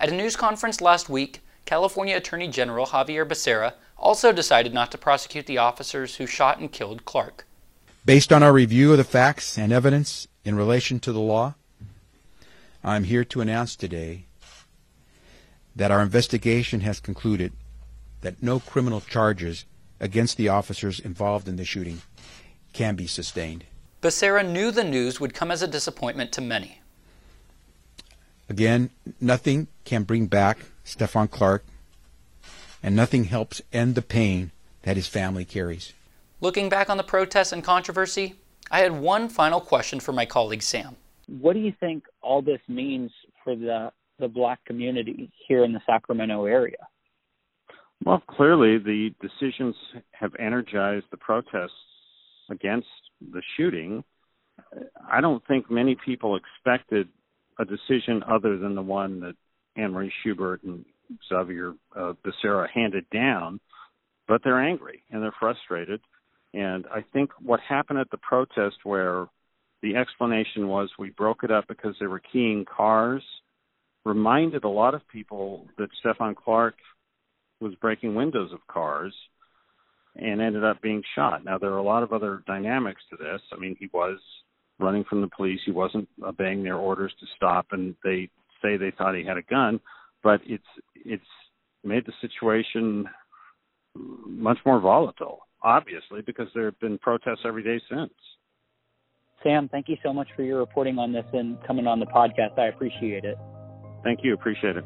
At 0.00 0.08
a 0.08 0.14
news 0.14 0.34
conference 0.34 0.80
last 0.80 1.08
week, 1.08 1.42
California 1.64 2.16
Attorney 2.16 2.48
General 2.48 2.86
Xavier 2.86 3.24
Becerra 3.24 3.74
also 3.96 4.32
decided 4.32 4.74
not 4.74 4.90
to 4.90 4.98
prosecute 4.98 5.46
the 5.46 5.58
officers 5.58 6.16
who 6.16 6.26
shot 6.26 6.58
and 6.58 6.72
killed 6.72 7.04
Clark. 7.04 7.46
Based 8.04 8.32
on 8.32 8.42
our 8.42 8.52
review 8.52 8.90
of 8.90 8.98
the 8.98 9.04
facts 9.04 9.56
and 9.56 9.72
evidence 9.72 10.26
in 10.44 10.56
relation 10.56 10.98
to 11.00 11.12
the 11.12 11.20
law, 11.20 11.54
I'm 12.82 13.04
here 13.04 13.24
to 13.26 13.40
announce 13.40 13.76
today 13.76 14.24
that 15.76 15.92
our 15.92 16.02
investigation 16.02 16.80
has 16.80 16.98
concluded 16.98 17.52
that 18.22 18.42
no 18.42 18.58
criminal 18.58 19.02
charges 19.02 19.66
against 20.00 20.36
the 20.36 20.48
officers 20.48 20.98
involved 20.98 21.46
in 21.46 21.54
the 21.54 21.64
shooting 21.64 22.02
can 22.72 22.96
be 22.96 23.06
sustained. 23.06 23.64
Becerra 24.02 24.42
knew 24.42 24.72
the 24.72 24.82
news 24.82 25.20
would 25.20 25.32
come 25.32 25.52
as 25.52 25.62
a 25.62 25.68
disappointment 25.68 26.32
to 26.32 26.40
many. 26.40 26.79
Again, 28.50 28.90
nothing 29.20 29.68
can 29.84 30.02
bring 30.02 30.26
back 30.26 30.58
Stephon 30.84 31.30
Clark, 31.30 31.64
and 32.82 32.96
nothing 32.96 33.24
helps 33.24 33.62
end 33.72 33.94
the 33.94 34.02
pain 34.02 34.50
that 34.82 34.96
his 34.96 35.06
family 35.06 35.44
carries. 35.44 35.92
Looking 36.40 36.68
back 36.68 36.90
on 36.90 36.96
the 36.96 37.04
protests 37.04 37.52
and 37.52 37.62
controversy, 37.62 38.34
I 38.68 38.80
had 38.80 38.90
one 38.90 39.28
final 39.28 39.60
question 39.60 40.00
for 40.00 40.10
my 40.10 40.26
colleague 40.26 40.62
Sam. 40.62 40.96
What 41.28 41.52
do 41.52 41.60
you 41.60 41.72
think 41.78 42.02
all 42.22 42.42
this 42.42 42.60
means 42.68 43.12
for 43.44 43.54
the 43.54 43.92
the 44.18 44.28
black 44.28 44.62
community 44.66 45.30
here 45.48 45.64
in 45.64 45.72
the 45.72 45.80
Sacramento 45.86 46.44
area? 46.44 46.88
Well, 48.04 48.22
clearly 48.28 48.78
the 48.78 49.14
decisions 49.22 49.74
have 50.10 50.32
energized 50.38 51.06
the 51.10 51.16
protests 51.16 51.70
against 52.50 52.88
the 53.32 53.40
shooting. 53.56 54.04
I 55.10 55.20
don't 55.22 55.42
think 55.46 55.70
many 55.70 55.96
people 56.04 56.36
expected 56.36 57.08
a 57.60 57.64
decision 57.64 58.22
other 58.26 58.56
than 58.56 58.74
the 58.74 58.82
one 58.82 59.20
that 59.20 59.34
Anne 59.76 59.92
Marie 59.92 60.12
Schubert 60.22 60.62
and 60.62 60.84
Xavier 61.28 61.74
uh, 61.94 62.14
Becerra 62.24 62.68
handed 62.72 63.04
down, 63.10 63.60
but 64.26 64.42
they're 64.42 64.60
angry 64.60 65.02
and 65.10 65.22
they're 65.22 65.34
frustrated. 65.38 66.00
And 66.54 66.86
I 66.92 67.04
think 67.12 67.30
what 67.40 67.60
happened 67.60 67.98
at 67.98 68.10
the 68.10 68.18
protest, 68.18 68.76
where 68.84 69.26
the 69.82 69.96
explanation 69.96 70.68
was 70.68 70.90
we 70.98 71.10
broke 71.10 71.44
it 71.44 71.50
up 71.50 71.66
because 71.68 71.94
they 72.00 72.06
were 72.06 72.22
keying 72.32 72.64
cars, 72.64 73.22
reminded 74.04 74.64
a 74.64 74.68
lot 74.68 74.94
of 74.94 75.06
people 75.08 75.66
that 75.78 75.90
Stephon 76.04 76.34
Clark 76.34 76.74
was 77.60 77.74
breaking 77.76 78.14
windows 78.14 78.52
of 78.52 78.66
cars 78.66 79.14
and 80.16 80.40
ended 80.40 80.64
up 80.64 80.80
being 80.82 81.02
shot. 81.14 81.44
Now, 81.44 81.58
there 81.58 81.72
are 81.72 81.78
a 81.78 81.82
lot 81.82 82.02
of 82.02 82.12
other 82.12 82.42
dynamics 82.46 83.02
to 83.10 83.16
this. 83.16 83.40
I 83.52 83.56
mean, 83.58 83.76
he 83.78 83.88
was 83.92 84.18
running 84.80 85.04
from 85.04 85.20
the 85.20 85.28
police, 85.28 85.60
he 85.64 85.72
wasn't 85.72 86.08
obeying 86.22 86.62
their 86.62 86.76
orders 86.76 87.12
to 87.20 87.26
stop, 87.36 87.66
and 87.72 87.94
they 88.04 88.28
say 88.62 88.76
they 88.76 88.92
thought 88.96 89.14
he 89.14 89.24
had 89.24 89.36
a 89.36 89.42
gun, 89.42 89.80
but 90.22 90.40
it's 90.44 90.64
it's 90.94 91.22
made 91.84 92.04
the 92.06 92.12
situation 92.20 93.08
much 93.94 94.58
more 94.66 94.80
volatile, 94.80 95.40
obviously, 95.62 96.22
because 96.22 96.48
there 96.54 96.66
have 96.66 96.78
been 96.80 96.98
protests 96.98 97.40
every 97.44 97.62
day 97.62 97.80
since. 97.88 98.12
Sam, 99.42 99.68
thank 99.68 99.88
you 99.88 99.96
so 100.02 100.12
much 100.12 100.28
for 100.36 100.42
your 100.42 100.58
reporting 100.58 100.98
on 100.98 101.12
this 101.12 101.24
and 101.32 101.56
coming 101.66 101.86
on 101.86 101.98
the 101.98 102.06
podcast. 102.06 102.58
I 102.58 102.66
appreciate 102.66 103.24
it. 103.24 103.38
Thank 104.04 104.20
you. 104.22 104.34
Appreciate 104.34 104.76
it. 104.76 104.84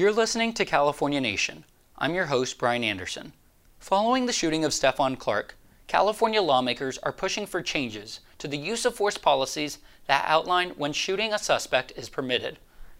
You're 0.00 0.12
listening 0.12 0.54
to 0.54 0.64
California 0.64 1.20
Nation. 1.20 1.62
I'm 1.98 2.14
your 2.14 2.24
host, 2.24 2.56
Bryan 2.56 2.84
Anderson. 2.84 3.34
Following 3.80 4.24
the 4.24 4.32
shooting 4.32 4.64
of 4.64 4.72
Stephon 4.72 5.18
Clark, 5.18 5.58
California 5.88 6.40
lawmakers 6.40 6.96
are 7.02 7.12
pushing 7.12 7.44
for 7.44 7.60
changes 7.60 8.20
to 8.38 8.48
the 8.48 8.56
use 8.56 8.86
of 8.86 8.94
force 8.94 9.18
policies 9.18 9.76
that 10.06 10.24
outline 10.26 10.70
when 10.70 10.94
shooting 10.94 11.34
a 11.34 11.38
suspect 11.38 11.92
is 11.96 12.08
permitted. 12.08 12.58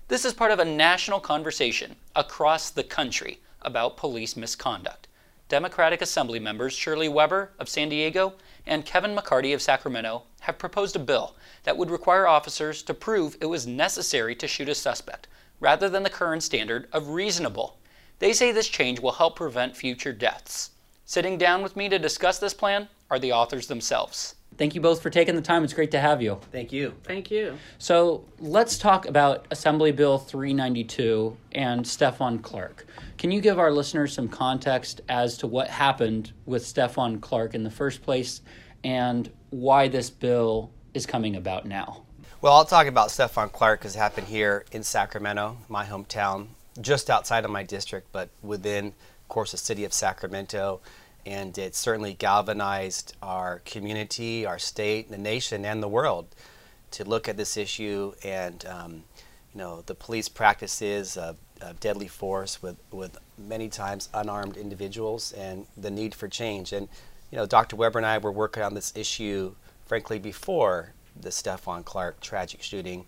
This 0.09 0.26
is 0.26 0.35
part 0.35 0.50
of 0.50 0.59
a 0.59 0.64
national 0.66 1.21
conversation 1.21 1.97
across 2.14 2.69
the 2.69 2.85
country 2.85 3.40
about 3.62 3.97
police 3.97 4.37
misconduct. 4.37 5.09
Democratic 5.49 6.02
Assembly 6.02 6.38
members 6.38 6.75
Shirley 6.75 7.09
Weber 7.09 7.52
of 7.59 7.71
San 7.71 7.88
Diego 7.88 8.35
and 8.66 8.85
Kevin 8.85 9.16
McCarty 9.16 9.54
of 9.54 9.62
Sacramento 9.62 10.25
have 10.40 10.59
proposed 10.59 10.97
a 10.97 10.99
bill 10.99 11.35
that 11.62 11.78
would 11.78 11.90
require 11.90 12.26
officers 12.26 12.83
to 12.83 12.92
prove 12.92 13.38
it 13.40 13.47
was 13.47 13.66
necessary 13.66 14.35
to 14.35 14.47
shoot 14.47 14.69
a 14.69 14.75
suspect, 14.75 15.28
rather 15.60 15.88
than 15.88 16.02
the 16.02 16.10
current 16.10 16.42
standard 16.42 16.88
of 16.92 17.10
reasonable. 17.10 17.78
They 18.18 18.32
say 18.32 18.50
this 18.50 18.68
change 18.68 19.00
will 19.00 19.12
help 19.12 19.36
prevent 19.36 19.76
future 19.76 20.12
deaths. 20.12 20.70
Sitting 21.04 21.38
down 21.38 21.62
with 21.62 21.76
me 21.76 21.88
to 21.88 21.98
discuss 21.98 22.38
this 22.38 22.54
plan 22.54 22.88
are 23.10 23.18
the 23.18 23.32
authors 23.32 23.66
themselves. 23.66 24.34
Thank 24.56 24.74
you 24.74 24.80
both 24.80 25.00
for 25.00 25.08
taking 25.08 25.36
the 25.36 25.42
time. 25.42 25.64
It's 25.64 25.72
great 25.72 25.90
to 25.92 26.00
have 26.00 26.20
you. 26.20 26.38
Thank 26.52 26.70
you. 26.70 26.94
Thank 27.04 27.30
you. 27.30 27.56
So 27.78 28.24
let's 28.38 28.76
talk 28.76 29.06
about 29.06 29.46
Assembly 29.50 29.90
Bill 29.90 30.18
392 30.18 31.36
and 31.52 31.84
Stephon 31.84 32.42
Clark. 32.42 32.86
Can 33.16 33.30
you 33.30 33.40
give 33.40 33.58
our 33.58 33.72
listeners 33.72 34.12
some 34.12 34.28
context 34.28 35.00
as 35.08 35.38
to 35.38 35.46
what 35.46 35.68
happened 35.68 36.32
with 36.44 36.62
Stephon 36.62 37.20
Clark 37.20 37.54
in 37.54 37.62
the 37.62 37.70
first 37.70 38.02
place 38.02 38.42
and 38.84 39.30
why 39.48 39.88
this 39.88 40.10
bill 40.10 40.70
is 40.92 41.06
coming 41.06 41.36
about 41.36 41.64
now? 41.64 42.04
Well, 42.42 42.54
I'll 42.54 42.64
talk 42.64 42.87
about 42.87 43.11
Stephon 43.11 43.52
Clark 43.52 43.80
because 43.80 43.94
it 43.94 43.99
happened 43.99 44.28
here 44.28 44.64
in 44.73 44.82
Sacramento, 44.82 45.59
my 45.68 45.85
hometown. 45.85 46.47
just 46.80 47.11
outside 47.11 47.44
of 47.44 47.50
my 47.50 47.62
district, 47.62 48.09
but 48.12 48.30
within, 48.42 48.87
of 48.87 49.28
course, 49.28 49.50
the 49.50 49.59
city 49.59 49.85
of 49.85 49.92
Sacramento. 49.92 50.80
And 51.26 51.59
it 51.59 51.75
certainly 51.75 52.14
galvanized 52.14 53.14
our 53.20 53.61
community, 53.66 54.47
our 54.47 54.59
state, 54.59 55.11
the 55.11 55.18
nation, 55.18 55.66
and 55.66 55.82
the 55.82 55.88
world 55.88 56.35
to 56.92 57.04
look 57.04 57.28
at 57.28 57.37
this 57.37 57.59
issue 57.59 58.14
and 58.25 58.64
um, 58.64 59.04
you 59.52 59.59
know 59.59 59.82
the 59.82 59.94
police 59.94 60.30
practices 60.30 61.18
of, 61.18 61.37
of, 61.61 61.78
deadly 61.78 62.09
force 62.09 62.62
with, 62.62 62.76
with 62.90 63.18
many 63.37 63.68
times 63.68 64.09
unarmed 64.14 64.56
individuals 64.56 65.32
and 65.32 65.66
the 65.76 65.90
need 65.90 66.14
for 66.14 66.26
change. 66.26 66.73
And 66.73 66.88
you 67.30 67.37
know, 67.37 67.44
Dr. 67.44 67.76
Weber 67.76 67.99
and 67.99 68.06
I 68.06 68.16
were 68.16 68.32
working 68.32 68.62
on 68.62 68.73
this 68.73 68.97
issue, 68.97 69.54
frankly, 69.85 70.18
before 70.18 70.94
the 71.18 71.30
Stephon 71.30 71.84
Clark 71.84 72.20
tragic 72.20 72.62
shooting. 72.62 73.06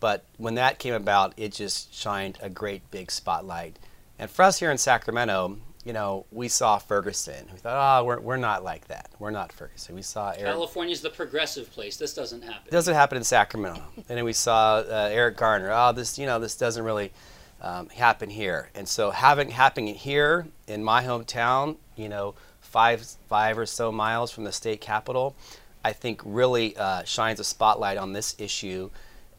But 0.00 0.24
when 0.36 0.56
that 0.56 0.78
came 0.78 0.94
about, 0.94 1.32
it 1.36 1.52
just 1.52 1.94
shined 1.94 2.38
a 2.42 2.50
great 2.50 2.90
big 2.90 3.10
spotlight. 3.10 3.78
And 4.18 4.30
for 4.30 4.42
us 4.42 4.58
here 4.58 4.70
in 4.70 4.78
Sacramento, 4.78 5.58
you 5.84 5.92
know, 5.92 6.26
we 6.30 6.48
saw 6.48 6.78
Ferguson. 6.78 7.48
We 7.52 7.58
thought, 7.58 8.00
oh, 8.00 8.04
we're, 8.04 8.20
we're 8.20 8.36
not 8.36 8.62
like 8.62 8.88
that. 8.88 9.10
We're 9.18 9.30
not 9.30 9.52
Ferguson. 9.52 9.94
We 9.94 10.02
saw 10.02 10.30
Eric. 10.30 10.52
California's 10.52 11.00
the 11.00 11.10
progressive 11.10 11.70
place. 11.72 11.96
This 11.96 12.14
doesn't 12.14 12.42
happen. 12.42 12.62
It 12.66 12.70
doesn't 12.70 12.94
happen 12.94 13.18
in 13.18 13.24
Sacramento. 13.24 13.82
and 13.96 14.04
then 14.18 14.24
we 14.24 14.32
saw 14.32 14.76
uh, 14.76 15.08
Eric 15.10 15.36
Garner. 15.36 15.70
Oh, 15.72 15.92
this, 15.92 16.18
you 16.18 16.26
know, 16.26 16.38
this 16.38 16.56
doesn't 16.56 16.84
really 16.84 17.12
um, 17.60 17.88
happen 17.88 18.30
here. 18.30 18.70
And 18.74 18.88
so 18.88 19.10
having 19.10 19.50
happening 19.50 19.94
here 19.94 20.46
in 20.66 20.84
my 20.84 21.02
hometown, 21.04 21.76
you 21.96 22.08
know, 22.08 22.34
five 22.60 23.04
five 23.28 23.58
or 23.58 23.66
so 23.66 23.92
miles 23.92 24.30
from 24.30 24.44
the 24.44 24.52
state 24.52 24.80
capitol, 24.80 25.36
I 25.84 25.92
think 25.92 26.20
really 26.24 26.76
uh, 26.76 27.04
shines 27.04 27.40
a 27.40 27.44
spotlight 27.44 27.96
on 27.96 28.12
this 28.12 28.34
issue 28.38 28.90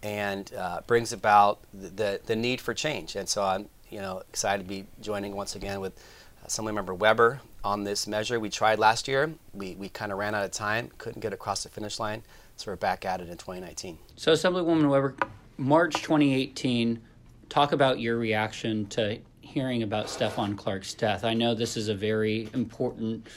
and 0.01 0.51
uh, 0.55 0.81
brings 0.85 1.13
about 1.13 1.59
the, 1.73 1.89
the, 1.89 2.21
the 2.25 2.35
need 2.35 2.59
for 2.59 2.73
change. 2.73 3.15
And 3.15 3.27
so 3.27 3.43
I'm 3.43 3.69
you 3.89 3.99
know 3.99 4.21
excited 4.29 4.63
to 4.63 4.69
be 4.69 4.85
joining 5.01 5.35
once 5.35 5.55
again 5.55 5.79
with 5.79 5.93
Assemblymember 6.45 6.97
Weber 6.97 7.39
on 7.63 7.83
this 7.83 8.07
measure. 8.07 8.39
We 8.39 8.49
tried 8.49 8.79
last 8.79 9.07
year. 9.07 9.33
We, 9.53 9.75
we 9.75 9.89
kind 9.89 10.11
of 10.11 10.17
ran 10.17 10.35
out 10.35 10.43
of 10.43 10.51
time, 10.51 10.91
couldn't 10.97 11.21
get 11.21 11.33
across 11.33 11.63
the 11.63 11.69
finish 11.69 11.99
line, 11.99 12.23
so 12.57 12.71
we're 12.71 12.75
back 12.75 13.05
at 13.05 13.21
it 13.21 13.29
in 13.29 13.37
2019. 13.37 13.97
So, 14.15 14.33
Assemblywoman 14.33 14.89
Weber, 14.89 15.15
March 15.57 15.93
2018, 15.95 17.01
talk 17.49 17.71
about 17.71 17.99
your 17.99 18.17
reaction 18.17 18.87
to 18.87 19.19
hearing 19.41 19.83
about 19.83 20.07
Stephon 20.07 20.57
Clark's 20.57 20.93
death. 20.93 21.23
I 21.23 21.33
know 21.33 21.53
this 21.53 21.77
is 21.77 21.87
a 21.87 21.95
very 21.95 22.49
important, 22.53 23.27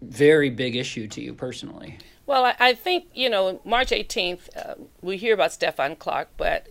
very 0.00 0.48
big 0.48 0.76
issue 0.76 1.08
to 1.08 1.20
you 1.20 1.34
personally. 1.34 1.98
Well, 2.26 2.44
I, 2.44 2.54
I 2.58 2.74
think, 2.74 3.06
you 3.14 3.28
know, 3.28 3.60
March 3.64 3.90
18th, 3.90 4.56
uh, 4.56 4.74
we 5.02 5.16
hear 5.16 5.34
about 5.34 5.50
Stephon 5.50 5.98
Clark, 5.98 6.28
but 6.36 6.66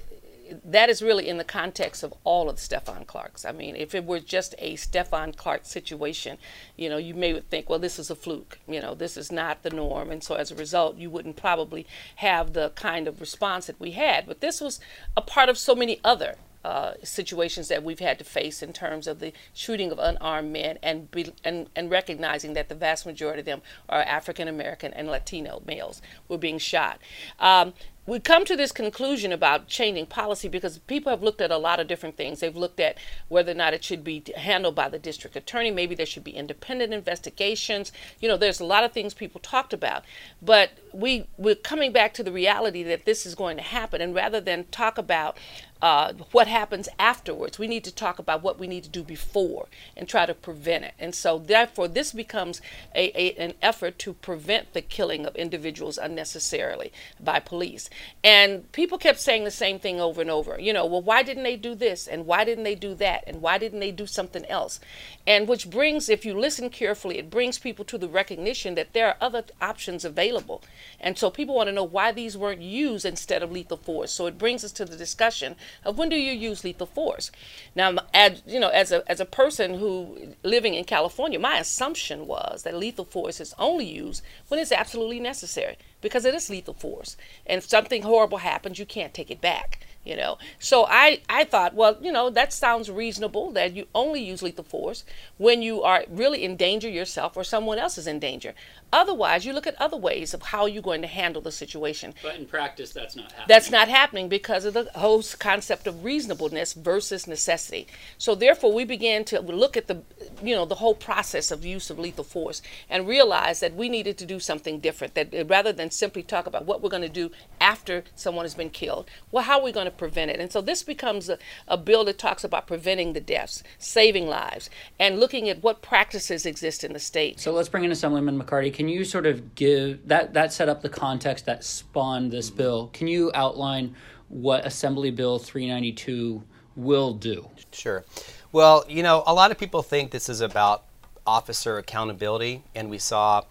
that 0.63 0.89
is 0.89 1.01
really 1.01 1.27
in 1.29 1.37
the 1.37 1.43
context 1.43 2.03
of 2.03 2.13
all 2.23 2.49
of 2.49 2.57
Stephon 2.57 3.05
Clarks. 3.05 3.45
I 3.45 3.51
mean, 3.51 3.75
if 3.75 3.95
it 3.95 4.05
were 4.05 4.19
just 4.19 4.55
a 4.57 4.75
Stephon 4.75 5.35
Clark 5.35 5.65
situation, 5.65 6.37
you 6.75 6.89
know, 6.89 6.97
you 6.97 7.13
may 7.13 7.39
think, 7.39 7.69
well, 7.69 7.79
this 7.79 7.99
is 7.99 8.09
a 8.09 8.15
fluke. 8.15 8.59
You 8.67 8.81
know, 8.81 8.93
this 8.93 9.15
is 9.15 9.31
not 9.31 9.63
the 9.63 9.69
norm. 9.69 10.11
And 10.11 10.23
so 10.23 10.35
as 10.35 10.51
a 10.51 10.55
result, 10.55 10.97
you 10.97 11.09
wouldn't 11.09 11.37
probably 11.37 11.87
have 12.17 12.53
the 12.53 12.71
kind 12.71 13.07
of 13.07 13.21
response 13.21 13.67
that 13.67 13.79
we 13.79 13.91
had. 13.91 14.27
But 14.27 14.41
this 14.41 14.59
was 14.59 14.79
a 15.15 15.21
part 15.21 15.49
of 15.49 15.57
so 15.57 15.75
many 15.75 15.99
other 16.03 16.35
uh, 16.63 16.93
situations 17.03 17.67
that 17.67 17.83
we've 17.83 17.99
had 17.99 18.17
to 18.19 18.23
face 18.23 18.63
in 18.63 18.73
terms 18.73 19.07
of 19.07 19.19
the 19.19 19.33
shooting 19.53 19.91
of 19.91 19.99
unarmed 19.99 20.51
men 20.51 20.77
and, 20.81 21.11
be, 21.11 21.33
and, 21.43 21.69
and 21.75 21.89
recognizing 21.89 22.53
that 22.53 22.69
the 22.69 22.75
vast 22.75 23.05
majority 23.05 23.39
of 23.39 23.45
them 23.45 23.61
are 23.89 24.01
African 24.01 24.47
American 24.47 24.93
and 24.93 25.07
Latino 25.07 25.61
males 25.65 26.01
were 26.27 26.37
being 26.37 26.57
shot. 26.57 26.99
Um, 27.39 27.73
we 28.05 28.19
come 28.19 28.43
to 28.45 28.57
this 28.57 28.73
conclusion 28.73 29.31
about 29.31 29.67
changing 29.67 30.07
policy 30.07 30.49
because 30.49 30.77
people 30.79 31.09
have 31.09 31.23
looked 31.23 31.39
at 31.39 31.51
a 31.51 31.57
lot 31.57 31.79
of 31.79 31.87
different 31.87 32.17
things. 32.17 32.41
They've 32.41 32.55
looked 32.55 32.81
at 32.81 32.97
whether 33.29 33.53
or 33.53 33.55
not 33.55 33.73
it 33.73 33.83
should 33.83 34.03
be 34.03 34.23
handled 34.35 34.75
by 34.75 34.89
the 34.89 34.99
district 34.99 35.37
attorney. 35.37 35.71
Maybe 35.71 35.95
there 35.95 36.05
should 36.05 36.23
be 36.23 36.31
independent 36.31 36.93
investigations. 36.93 37.93
You 38.19 38.27
know, 38.27 38.35
there's 38.35 38.59
a 38.59 38.65
lot 38.65 38.83
of 38.83 38.91
things 38.91 39.13
people 39.13 39.39
talked 39.39 39.71
about. 39.71 40.03
But 40.41 40.71
we, 40.91 41.27
we're 41.37 41.55
coming 41.55 41.93
back 41.93 42.13
to 42.15 42.23
the 42.23 42.33
reality 42.33 42.83
that 42.83 43.05
this 43.05 43.25
is 43.25 43.35
going 43.35 43.55
to 43.55 43.63
happen. 43.63 44.01
And 44.01 44.13
rather 44.13 44.41
than 44.41 44.65
talk 44.65 44.97
about 44.97 45.37
uh, 45.83 46.13
what 46.31 46.47
happens 46.47 46.87
afterwards. 46.97 47.59
We 47.59 47.67
need 47.67 47.83
to 47.83 47.93
talk 47.93 48.17
about 48.17 48.41
what 48.41 48.57
we 48.57 48.67
need 48.67 48.85
to 48.85 48.89
do 48.89 49.03
before 49.03 49.67
and 49.97 50.07
try 50.07 50.25
to 50.25 50.33
prevent 50.33 50.85
it. 50.85 50.93
And 50.97 51.13
so, 51.13 51.37
therefore, 51.37 51.89
this 51.89 52.13
becomes 52.13 52.61
a, 52.95 53.11
a, 53.21 53.35
an 53.35 53.55
effort 53.61 53.99
to 53.99 54.13
prevent 54.13 54.71
the 54.71 54.81
killing 54.81 55.25
of 55.25 55.35
individuals 55.35 55.97
unnecessarily 55.97 56.93
by 57.19 57.41
police. 57.41 57.89
And 58.23 58.71
people 58.71 58.97
kept 58.97 59.19
saying 59.19 59.43
the 59.43 59.51
same 59.51 59.77
thing 59.77 59.99
over 59.99 60.21
and 60.21 60.31
over. 60.31 60.57
You 60.57 60.71
know, 60.71 60.85
well, 60.85 61.01
why 61.01 61.21
didn't 61.21 61.43
they 61.43 61.57
do 61.57 61.75
this? 61.75 62.07
And 62.07 62.25
why 62.25 62.45
didn't 62.45 62.63
they 62.63 62.75
do 62.75 62.95
that? 62.95 63.25
And 63.27 63.41
why 63.41 63.57
didn't 63.57 63.81
they 63.81 63.91
do 63.91 64.07
something 64.07 64.45
else? 64.45 64.79
And 65.27 65.49
which 65.49 65.69
brings, 65.69 66.07
if 66.07 66.23
you 66.23 66.39
listen 66.39 66.69
carefully, 66.69 67.17
it 67.17 67.29
brings 67.29 67.59
people 67.59 67.83
to 67.85 67.97
the 67.97 68.07
recognition 68.07 68.75
that 68.75 68.93
there 68.93 69.07
are 69.07 69.17
other 69.19 69.43
options 69.61 70.05
available. 70.05 70.63
And 70.97 71.17
so 71.17 71.29
people 71.29 71.55
want 71.55 71.67
to 71.67 71.73
know 71.73 71.83
why 71.83 72.13
these 72.13 72.37
weren't 72.37 72.61
used 72.61 73.05
instead 73.05 73.43
of 73.43 73.51
lethal 73.51 73.75
force. 73.75 74.13
So 74.13 74.27
it 74.27 74.37
brings 74.37 74.63
us 74.63 74.71
to 74.73 74.85
the 74.85 74.95
discussion 74.95 75.57
of 75.83 75.97
when 75.97 76.09
do 76.09 76.15
you 76.15 76.31
use 76.31 76.63
lethal 76.63 76.87
force. 76.87 77.31
Now, 77.75 77.95
as 78.13 78.41
you 78.45 78.59
know, 78.59 78.69
as 78.69 78.91
a 78.91 79.03
as 79.09 79.19
a 79.19 79.25
person 79.25 79.75
who 79.79 80.35
living 80.43 80.73
in 80.73 80.83
California, 80.83 81.39
my 81.39 81.57
assumption 81.57 82.27
was 82.27 82.63
that 82.63 82.77
lethal 82.77 83.05
force 83.05 83.39
is 83.39 83.53
only 83.57 83.85
used 83.85 84.23
when 84.47 84.59
it's 84.59 84.71
absolutely 84.71 85.19
necessary 85.19 85.77
because 86.01 86.25
it 86.25 86.35
is 86.35 86.49
lethal 86.49 86.73
force. 86.73 87.17
And 87.45 87.57
if 87.57 87.69
something 87.69 88.03
horrible 88.03 88.39
happens, 88.39 88.79
you 88.79 88.85
can't 88.85 89.13
take 89.13 89.31
it 89.31 89.41
back 89.41 89.79
you 90.03 90.15
know? 90.15 90.37
So 90.59 90.85
i 90.89 91.21
i 91.29 91.43
thought 91.43 91.73
well 91.73 91.97
you 92.01 92.11
know 92.11 92.29
that 92.29 92.53
sounds 92.53 92.89
reasonable 92.89 93.51
that 93.51 93.73
you 93.73 93.87
only 93.93 94.21
use 94.23 94.41
lethal 94.41 94.63
force 94.63 95.03
when 95.37 95.61
you 95.61 95.81
are 95.83 96.05
really 96.09 96.43
in 96.43 96.55
danger 96.55 96.89
yourself 96.89 97.37
or 97.37 97.43
someone 97.43 97.77
else 97.79 97.97
is 97.97 98.07
in 98.07 98.19
danger. 98.19 98.53
Otherwise 98.91 99.45
you 99.45 99.53
look 99.53 99.67
at 99.67 99.81
other 99.81 99.97
ways 99.97 100.33
of 100.33 100.41
how 100.41 100.65
you're 100.65 100.81
going 100.81 101.01
to 101.01 101.07
handle 101.07 101.41
the 101.41 101.51
situation. 101.51 102.13
But 102.21 102.35
in 102.35 102.45
practice 102.45 102.91
that's 102.91 103.15
not 103.15 103.31
happening. 103.31 103.45
That's 103.47 103.71
not 103.71 103.87
happening 103.87 104.29
because 104.29 104.65
of 104.65 104.73
the 104.73 104.89
whole 104.95 105.23
concept 105.39 105.87
of 105.87 106.03
reasonableness 106.03 106.73
versus 106.73 107.27
necessity. 107.27 107.87
So 108.17 108.35
therefore 108.35 108.73
we 108.73 108.85
began 108.85 109.23
to 109.25 109.39
look 109.41 109.77
at 109.77 109.87
the 109.87 110.01
you 110.41 110.55
know 110.55 110.65
the 110.65 110.75
whole 110.75 110.95
process 110.95 111.51
of 111.51 111.65
use 111.65 111.89
of 111.89 111.99
lethal 111.99 112.23
force 112.23 112.61
and 112.89 113.07
realize 113.07 113.59
that 113.59 113.75
we 113.75 113.89
needed 113.89 114.17
to 114.17 114.25
do 114.25 114.39
something 114.39 114.79
different 114.79 115.15
that 115.15 115.33
rather 115.47 115.71
than 115.71 115.91
simply 115.91 116.23
talk 116.23 116.45
about 116.45 116.65
what 116.65 116.81
we're 116.81 116.89
going 116.89 117.01
to 117.01 117.09
do 117.09 117.31
after 117.61 118.03
someone 118.15 118.45
has 118.45 118.55
been 118.55 118.69
killed. 118.69 119.09
Well 119.31 119.43
how 119.43 119.59
are 119.59 119.63
we 119.63 119.71
going 119.71 119.85
to 119.85 119.91
prevent 119.97 120.31
it. 120.31 120.39
And 120.39 120.51
so 120.51 120.61
this 120.61 120.83
becomes 120.83 121.29
a, 121.29 121.37
a 121.67 121.77
bill 121.77 122.03
that 122.05 122.17
talks 122.17 122.43
about 122.43 122.67
preventing 122.67 123.13
the 123.13 123.21
deaths, 123.21 123.63
saving 123.77 124.27
lives, 124.27 124.69
and 124.99 125.19
looking 125.19 125.49
at 125.49 125.63
what 125.63 125.81
practices 125.81 126.45
exist 126.45 126.83
in 126.83 126.93
the 126.93 126.99
state. 126.99 127.39
So 127.39 127.51
let's 127.51 127.69
bring 127.69 127.83
in 127.83 127.91
Assemblyman 127.91 128.41
McCarty. 128.41 128.73
Can 128.73 128.87
you 128.87 129.03
sort 129.03 129.25
of 129.25 129.55
give 129.55 130.07
that 130.07 130.33
that 130.33 130.53
set 130.53 130.69
up 130.69 130.81
the 130.81 130.89
context 130.89 131.45
that 131.45 131.63
spawned 131.63 132.31
this 132.31 132.49
bill? 132.49 132.89
Can 132.93 133.07
you 133.07 133.31
outline 133.33 133.95
what 134.29 134.65
Assembly 134.65 135.11
Bill 135.11 135.39
392 135.39 136.43
will 136.75 137.13
do? 137.13 137.49
Sure. 137.71 138.03
Well, 138.51 138.85
you 138.87 139.03
know, 139.03 139.23
a 139.25 139.33
lot 139.33 139.51
of 139.51 139.57
people 139.57 139.81
think 139.81 140.11
this 140.11 140.29
is 140.29 140.41
about 140.41 140.83
officer 141.25 141.77
accountability, 141.77 142.63
and 142.75 142.89
we 142.89 142.97
saw 142.97 143.43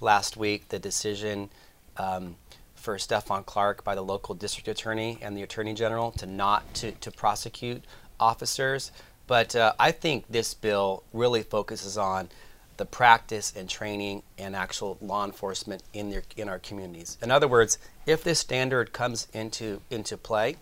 last 0.00 0.36
week 0.36 0.68
the 0.68 0.78
decision 0.78 1.50
um, 1.96 2.36
for 2.80 2.96
Stephon 2.96 3.44
Clark 3.44 3.84
by 3.84 3.94
the 3.94 4.02
local 4.02 4.34
district 4.34 4.66
attorney 4.66 5.18
and 5.20 5.36
the 5.36 5.42
attorney 5.42 5.74
general 5.74 6.10
to 6.12 6.26
not 6.26 6.74
to, 6.74 6.92
to 6.92 7.10
prosecute 7.10 7.84
officers. 8.18 8.90
But 9.26 9.54
uh, 9.54 9.74
I 9.78 9.92
think 9.92 10.24
this 10.28 10.54
bill 10.54 11.04
really 11.12 11.42
focuses 11.42 11.96
on 11.96 12.30
the 12.78 12.86
practice 12.86 13.52
and 13.54 13.68
training 13.68 14.22
and 14.38 14.56
actual 14.56 14.96
law 15.02 15.24
enforcement 15.24 15.82
in 15.92 16.10
their 16.10 16.22
in 16.36 16.48
our 16.48 16.58
communities. 16.58 17.18
In 17.22 17.30
other 17.30 17.46
words, 17.46 17.78
if 18.06 18.24
this 18.24 18.38
standard 18.38 18.92
comes 18.92 19.28
into 19.34 19.82
into 19.90 20.16
play, 20.16 20.56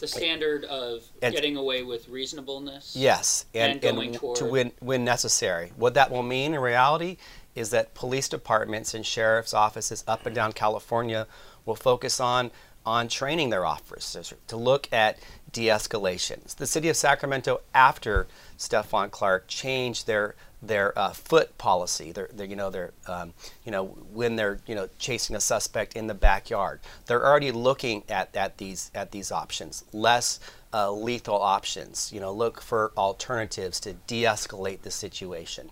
the 0.00 0.06
standard 0.06 0.64
of 0.64 1.02
and, 1.22 1.34
getting 1.34 1.56
away 1.56 1.82
with 1.82 2.08
reasonableness. 2.08 2.94
Yes, 2.94 3.46
and, 3.54 3.82
and, 3.82 3.98
and 3.98 4.36
to 4.36 4.44
when 4.44 4.72
when 4.80 5.04
necessary. 5.04 5.72
What 5.76 5.94
that 5.94 6.10
will 6.10 6.22
mean 6.22 6.52
in 6.52 6.60
reality 6.60 7.16
is 7.54 7.70
that 7.70 7.94
police 7.94 8.28
departments 8.28 8.94
and 8.94 9.06
sheriff's 9.06 9.54
offices 9.54 10.04
up 10.06 10.26
and 10.26 10.34
down 10.34 10.52
California 10.52 11.26
will 11.64 11.76
focus 11.76 12.20
on 12.20 12.50
on 12.86 13.08
training 13.08 13.48
their 13.48 13.64
officers 13.64 14.34
to 14.46 14.56
look 14.56 14.92
at 14.92 15.18
de-escalations. 15.52 16.54
The 16.56 16.66
city 16.66 16.90
of 16.90 16.96
Sacramento, 16.96 17.62
after 17.74 18.26
Stephon 18.58 19.10
Clark, 19.10 19.48
changed 19.48 20.06
their 20.06 20.34
their 20.66 20.98
uh, 20.98 21.12
foot 21.12 21.56
policy. 21.58 22.12
Their, 22.12 22.28
their, 22.32 22.46
you 22.46 22.56
know, 22.56 22.70
their, 22.70 22.92
um, 23.06 23.34
you 23.64 23.72
know, 23.72 23.84
when 24.12 24.36
they're 24.36 24.60
you 24.66 24.74
know 24.74 24.88
chasing 24.98 25.36
a 25.36 25.40
suspect 25.40 25.94
in 25.94 26.06
the 26.06 26.14
backyard, 26.14 26.80
they're 27.06 27.24
already 27.24 27.52
looking 27.52 28.02
at, 28.08 28.34
at 28.36 28.58
these 28.58 28.90
at 28.94 29.12
these 29.12 29.30
options, 29.30 29.84
less 29.92 30.40
uh, 30.72 30.90
lethal 30.90 31.40
options. 31.40 32.12
You 32.12 32.20
know, 32.20 32.32
look 32.32 32.60
for 32.60 32.92
alternatives 32.96 33.80
to 33.80 33.92
de-escalate 33.92 34.82
the 34.82 34.90
situation. 34.90 35.70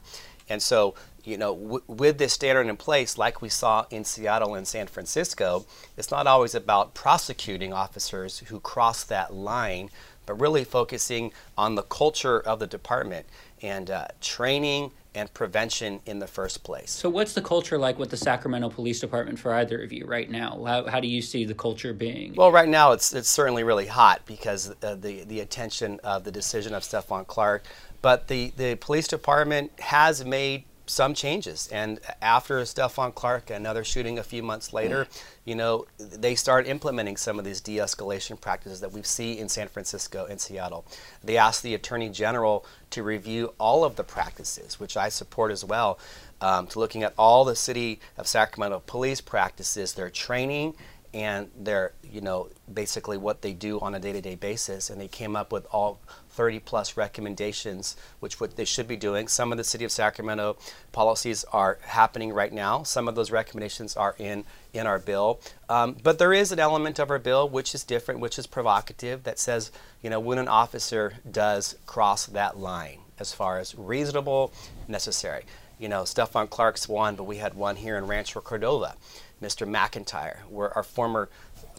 And 0.48 0.62
so 0.62 0.94
you 1.24 1.36
know, 1.36 1.54
w- 1.54 1.82
with 1.86 2.18
this 2.18 2.32
standard 2.32 2.66
in 2.66 2.76
place, 2.76 3.16
like 3.16 3.40
we 3.40 3.48
saw 3.48 3.86
in 3.90 4.04
Seattle 4.04 4.54
and 4.54 4.66
San 4.66 4.86
Francisco, 4.86 5.66
it's 5.96 6.10
not 6.10 6.26
always 6.26 6.54
about 6.54 6.94
prosecuting 6.94 7.72
officers 7.72 8.40
who 8.40 8.60
cross 8.60 9.04
that 9.04 9.32
line 9.32 9.90
but 10.26 10.40
really 10.40 10.64
focusing 10.64 11.32
on 11.58 11.74
the 11.74 11.82
culture 11.82 12.40
of 12.40 12.58
the 12.58 12.66
department 12.66 13.26
and 13.60 13.90
uh, 13.90 14.06
training 14.20 14.90
and 15.14 15.32
prevention 15.34 16.00
in 16.06 16.18
the 16.20 16.26
first 16.26 16.64
place. 16.64 16.90
So, 16.90 17.10
what's 17.10 17.34
the 17.34 17.42
culture 17.42 17.76
like 17.76 17.98
with 17.98 18.10
the 18.10 18.16
Sacramento 18.16 18.70
Police 18.70 18.98
Department 18.98 19.38
for 19.38 19.52
either 19.54 19.82
of 19.82 19.92
you 19.92 20.06
right 20.06 20.30
now? 20.30 20.62
How, 20.64 20.86
how 20.88 21.00
do 21.00 21.08
you 21.08 21.20
see 21.20 21.44
the 21.44 21.54
culture 21.54 21.92
being? 21.92 22.34
Well, 22.34 22.50
right 22.50 22.68
now 22.68 22.92
it's 22.92 23.12
it's 23.12 23.28
certainly 23.28 23.62
really 23.62 23.86
hot 23.86 24.22
because 24.26 24.70
uh, 24.82 24.94
the 24.94 25.24
the 25.24 25.40
attention 25.40 26.00
of 26.02 26.24
the 26.24 26.32
decision 26.32 26.72
of 26.72 26.82
Stephon 26.82 27.26
Clark, 27.26 27.64
but 28.00 28.28
the 28.28 28.52
the 28.56 28.76
police 28.76 29.06
department 29.06 29.78
has 29.80 30.24
made 30.24 30.64
some 30.86 31.14
changes. 31.14 31.68
And 31.72 32.00
after 32.20 32.60
Stephon 32.62 33.14
Clark, 33.14 33.50
another 33.50 33.84
shooting 33.84 34.18
a 34.18 34.22
few 34.22 34.42
months 34.42 34.72
later, 34.72 35.06
you 35.44 35.54
know, 35.54 35.86
they 35.98 36.34
start 36.34 36.66
implementing 36.66 37.16
some 37.16 37.38
of 37.38 37.44
these 37.44 37.60
de-escalation 37.60 38.40
practices 38.40 38.80
that 38.80 38.92
we 38.92 39.02
see 39.02 39.38
in 39.38 39.48
San 39.48 39.68
Francisco 39.68 40.26
and 40.26 40.40
Seattle. 40.40 40.84
They 41.22 41.36
asked 41.36 41.62
the 41.62 41.74
Attorney 41.74 42.08
General 42.08 42.66
to 42.90 43.02
review 43.02 43.54
all 43.58 43.84
of 43.84 43.96
the 43.96 44.04
practices, 44.04 44.80
which 44.80 44.96
I 44.96 45.08
support 45.08 45.52
as 45.52 45.64
well, 45.64 45.98
um, 46.40 46.66
to 46.68 46.78
looking 46.78 47.02
at 47.02 47.14
all 47.16 47.44
the 47.44 47.56
city 47.56 48.00
of 48.18 48.26
Sacramento 48.26 48.82
police 48.86 49.20
practices, 49.20 49.94
their 49.94 50.10
training, 50.10 50.74
and 51.14 51.50
their, 51.58 51.92
you 52.02 52.20
know, 52.20 52.48
basically 52.72 53.18
what 53.18 53.42
they 53.42 53.52
do 53.52 53.78
on 53.80 53.94
a 53.94 54.00
day-to-day 54.00 54.34
basis. 54.34 54.90
And 54.90 55.00
they 55.00 55.08
came 55.08 55.36
up 55.36 55.52
with 55.52 55.66
all 55.70 56.00
30 56.32 56.60
plus 56.60 56.96
recommendations, 56.96 57.96
which 58.20 58.40
what 58.40 58.56
they 58.56 58.64
should 58.64 58.88
be 58.88 58.96
doing. 58.96 59.28
Some 59.28 59.52
of 59.52 59.58
the 59.58 59.64
City 59.64 59.84
of 59.84 59.92
Sacramento 59.92 60.56
policies 60.90 61.44
are 61.52 61.78
happening 61.82 62.32
right 62.32 62.52
now. 62.52 62.82
Some 62.82 63.08
of 63.08 63.14
those 63.14 63.30
recommendations 63.30 63.96
are 63.96 64.14
in 64.18 64.44
in 64.72 64.86
our 64.86 64.98
bill. 64.98 65.40
Um, 65.68 65.96
but 66.02 66.18
there 66.18 66.32
is 66.32 66.50
an 66.50 66.58
element 66.58 66.98
of 66.98 67.10
our 67.10 67.18
bill 67.18 67.48
which 67.48 67.74
is 67.74 67.84
different, 67.84 68.20
which 68.20 68.38
is 68.38 68.46
provocative, 68.46 69.24
that 69.24 69.38
says, 69.38 69.70
you 70.02 70.08
know, 70.08 70.20
when 70.20 70.38
an 70.38 70.48
officer 70.48 71.14
does 71.30 71.76
cross 71.86 72.26
that 72.26 72.58
line 72.58 73.00
as 73.18 73.32
far 73.32 73.58
as 73.58 73.74
reasonable, 73.74 74.52
necessary. 74.88 75.44
You 75.78 75.88
know, 75.88 76.02
Stephon 76.02 76.48
Clark's 76.48 76.88
one, 76.88 77.16
but 77.16 77.24
we 77.24 77.36
had 77.36 77.54
one 77.54 77.76
here 77.76 77.98
in 77.98 78.06
Rancho 78.06 78.40
Cordova, 78.40 78.94
Mr. 79.42 79.68
McIntyre, 79.68 80.38
where 80.48 80.72
our 80.76 80.82
former 80.82 81.28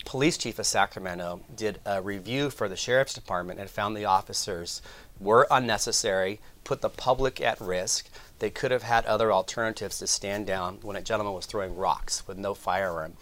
police 0.05 0.37
chief 0.37 0.59
of 0.59 0.65
Sacramento 0.65 1.41
did 1.55 1.79
a 1.85 2.01
review 2.01 2.49
for 2.49 2.67
the 2.67 2.75
sheriff's 2.75 3.13
department 3.13 3.59
and 3.59 3.69
found 3.69 3.95
the 3.95 4.05
officers 4.05 4.81
were 5.19 5.47
unnecessary, 5.49 6.39
put 6.63 6.81
the 6.81 6.89
public 6.89 7.39
at 7.41 7.59
risk. 7.61 8.09
They 8.39 8.49
could 8.49 8.71
have 8.71 8.83
had 8.83 9.05
other 9.05 9.31
alternatives 9.31 9.99
to 9.99 10.07
stand 10.07 10.47
down 10.47 10.79
when 10.81 10.95
a 10.95 11.01
gentleman 11.01 11.33
was 11.33 11.45
throwing 11.45 11.75
rocks 11.75 12.27
with 12.27 12.37
no 12.37 12.53
firearm. 12.53 13.13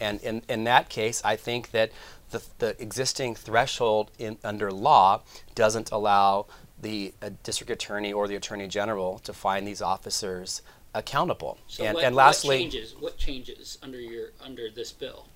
And 0.00 0.20
in, 0.22 0.42
in 0.48 0.64
that 0.64 0.88
case, 0.88 1.20
I 1.24 1.36
think 1.36 1.72
that 1.72 1.90
the, 2.30 2.42
the 2.58 2.80
existing 2.80 3.34
threshold 3.34 4.10
in, 4.18 4.38
under 4.44 4.70
law 4.70 5.22
doesn't 5.54 5.90
allow 5.90 6.46
the 6.80 7.12
uh, 7.20 7.30
district 7.42 7.70
attorney 7.70 8.12
or 8.12 8.28
the 8.28 8.36
attorney 8.36 8.68
general 8.68 9.18
to 9.20 9.32
find 9.32 9.66
these 9.66 9.82
officers 9.82 10.62
accountable. 10.94 11.58
So 11.66 11.84
and, 11.84 11.94
what, 11.94 12.04
and 12.04 12.14
lastly, 12.14 12.56
what 12.56 12.62
changes? 12.62 12.94
What 12.98 13.16
changes 13.18 13.78
under 13.82 14.00
your 14.00 14.28
under 14.40 14.70
this 14.70 14.92
bill? 14.92 15.26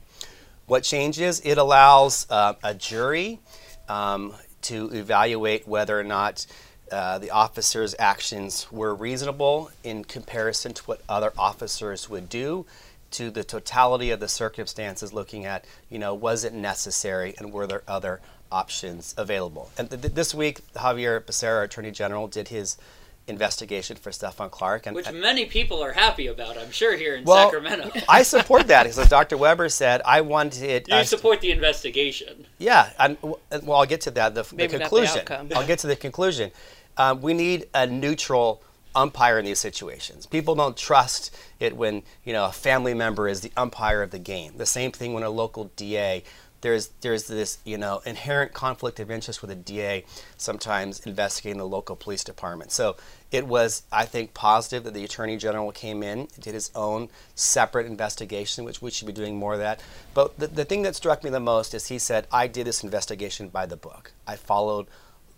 What 0.66 0.84
changes? 0.84 1.40
It 1.44 1.58
allows 1.58 2.26
uh, 2.30 2.54
a 2.62 2.74
jury 2.74 3.40
um, 3.88 4.34
to 4.62 4.90
evaluate 4.92 5.66
whether 5.66 5.98
or 5.98 6.04
not 6.04 6.46
uh, 6.90 7.18
the 7.18 7.30
officer's 7.30 7.94
actions 7.98 8.70
were 8.70 8.94
reasonable 8.94 9.70
in 9.82 10.04
comparison 10.04 10.74
to 10.74 10.82
what 10.84 11.00
other 11.08 11.32
officers 11.38 12.08
would 12.08 12.28
do 12.28 12.66
to 13.12 13.30
the 13.30 13.44
totality 13.44 14.10
of 14.10 14.20
the 14.20 14.28
circumstances 14.28 15.12
looking 15.12 15.44
at 15.44 15.64
you 15.90 15.98
know 15.98 16.14
was 16.14 16.44
it 16.44 16.52
necessary 16.52 17.34
and 17.38 17.52
were 17.52 17.66
there 17.66 17.82
other 17.86 18.20
options 18.50 19.14
available 19.16 19.70
and 19.78 19.90
th- 19.90 20.14
this 20.14 20.34
week 20.34 20.60
xavier 20.78 21.20
becerra 21.20 21.64
attorney 21.64 21.90
general 21.90 22.26
did 22.28 22.48
his 22.48 22.76
investigation 23.26 23.96
for 23.96 24.10
Stephon 24.10 24.50
Clark. 24.50 24.86
And, 24.86 24.96
Which 24.96 25.10
many 25.12 25.46
people 25.46 25.82
are 25.82 25.92
happy 25.92 26.26
about, 26.26 26.58
I'm 26.58 26.70
sure, 26.70 26.96
here 26.96 27.14
in 27.14 27.24
well, 27.24 27.50
Sacramento. 27.50 27.90
I 28.08 28.22
support 28.22 28.68
that 28.68 28.82
because, 28.84 28.98
as 28.98 29.08
Dr. 29.08 29.36
Weber 29.36 29.68
said, 29.68 30.02
I 30.04 30.20
wanted. 30.20 30.88
You 30.88 30.96
uh, 30.96 31.04
support 31.04 31.40
the 31.40 31.50
investigation. 31.50 32.46
Yeah, 32.58 32.90
and 32.98 33.16
well, 33.22 33.40
I'll 33.72 33.86
get 33.86 34.02
to 34.02 34.10
that. 34.12 34.34
The, 34.34 34.42
the 34.42 34.68
conclusion. 34.68 35.24
The 35.24 35.56
I'll 35.56 35.66
get 35.66 35.80
to 35.80 35.86
the 35.86 35.96
conclusion. 35.96 36.50
Um, 36.96 37.22
we 37.22 37.32
need 37.34 37.68
a 37.74 37.86
neutral 37.86 38.62
umpire 38.94 39.38
in 39.38 39.44
these 39.44 39.58
situations. 39.58 40.26
People 40.26 40.54
don't 40.54 40.76
trust 40.76 41.34
it 41.58 41.76
when 41.76 42.02
you 42.24 42.32
know 42.32 42.46
a 42.46 42.52
family 42.52 42.94
member 42.94 43.28
is 43.28 43.40
the 43.40 43.52
umpire 43.56 44.02
of 44.02 44.10
the 44.10 44.18
game. 44.18 44.54
The 44.56 44.66
same 44.66 44.92
thing 44.92 45.12
when 45.14 45.22
a 45.22 45.30
local 45.30 45.70
DA 45.76 46.22
there's 46.62 46.88
there's 47.02 47.26
this 47.26 47.58
you 47.64 47.76
know 47.76 48.00
inherent 48.06 48.54
conflict 48.54 48.98
of 48.98 49.10
interest 49.10 49.42
with 49.42 49.50
a 49.50 49.54
DA 49.54 50.04
sometimes 50.36 51.00
investigating 51.00 51.58
the 51.58 51.66
local 51.66 51.94
police 51.94 52.24
department. 52.24 52.72
So 52.72 52.96
it 53.30 53.46
was 53.46 53.82
I 53.92 54.06
think 54.06 54.32
positive 54.32 54.84
that 54.84 54.94
the 54.94 55.04
attorney 55.04 55.36
general 55.36 55.70
came 55.72 56.02
in 56.02 56.28
did 56.40 56.54
his 56.54 56.70
own 56.74 57.10
separate 57.34 57.86
investigation, 57.86 58.64
which 58.64 58.80
we 58.80 58.90
should 58.90 59.06
be 59.06 59.12
doing 59.12 59.36
more 59.36 59.52
of 59.52 59.58
that. 59.58 59.80
But 60.14 60.38
the, 60.38 60.46
the 60.46 60.64
thing 60.64 60.82
that 60.82 60.96
struck 60.96 61.22
me 61.22 61.30
the 61.30 61.40
most 61.40 61.74
is 61.74 61.88
he 61.88 61.98
said 61.98 62.26
I 62.32 62.46
did 62.46 62.66
this 62.66 62.82
investigation 62.82 63.48
by 63.48 63.66
the 63.66 63.76
book. 63.76 64.12
I 64.26 64.36
followed 64.36 64.86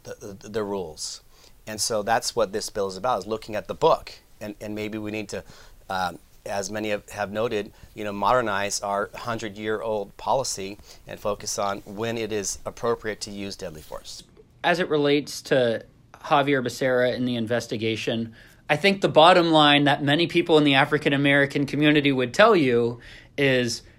the, 0.04 0.36
the, 0.38 0.48
the 0.48 0.62
rules, 0.62 1.22
and 1.66 1.80
so 1.80 2.02
that's 2.02 2.36
what 2.36 2.52
this 2.52 2.68
bill 2.70 2.88
is 2.88 2.96
about: 2.96 3.20
is 3.20 3.26
looking 3.26 3.56
at 3.56 3.66
the 3.66 3.74
book, 3.74 4.12
and 4.40 4.54
and 4.60 4.74
maybe 4.74 4.98
we 4.98 5.10
need 5.10 5.30
to. 5.30 5.42
Um, 5.90 6.18
as 6.46 6.70
many 6.70 6.90
have, 6.90 7.32
noted, 7.32 7.72
you 7.94 8.04
know, 8.04 8.12
modernize 8.12 8.80
our 8.80 9.08
100-year-old 9.08 10.16
policy 10.16 10.78
and 11.06 11.18
focus 11.20 11.58
on 11.58 11.78
when 11.80 12.18
it 12.18 12.32
is 12.32 12.58
appropriate 12.64 13.20
to 13.22 13.30
use 13.30 13.56
deadly 13.56 13.82
force. 13.82 14.22
As 14.62 14.80
it 14.80 14.88
relates 14.88 15.42
to 15.42 15.84
Xavier 16.28 16.62
Becerra 16.62 17.14
in 17.14 17.24
the 17.24 17.36
investigation, 17.36 18.34
I 18.68 18.76
think 18.76 19.00
the 19.00 19.08
bottom 19.08 19.50
line 19.50 19.84
that 19.84 20.02
many 20.02 20.26
people 20.26 20.58
in 20.58 20.64
the 20.64 20.74
African 20.74 21.12
American 21.12 21.66
community 21.66 22.12
would 22.12 22.34
tell 22.34 22.54
you 22.56 23.00
is– 23.36 23.82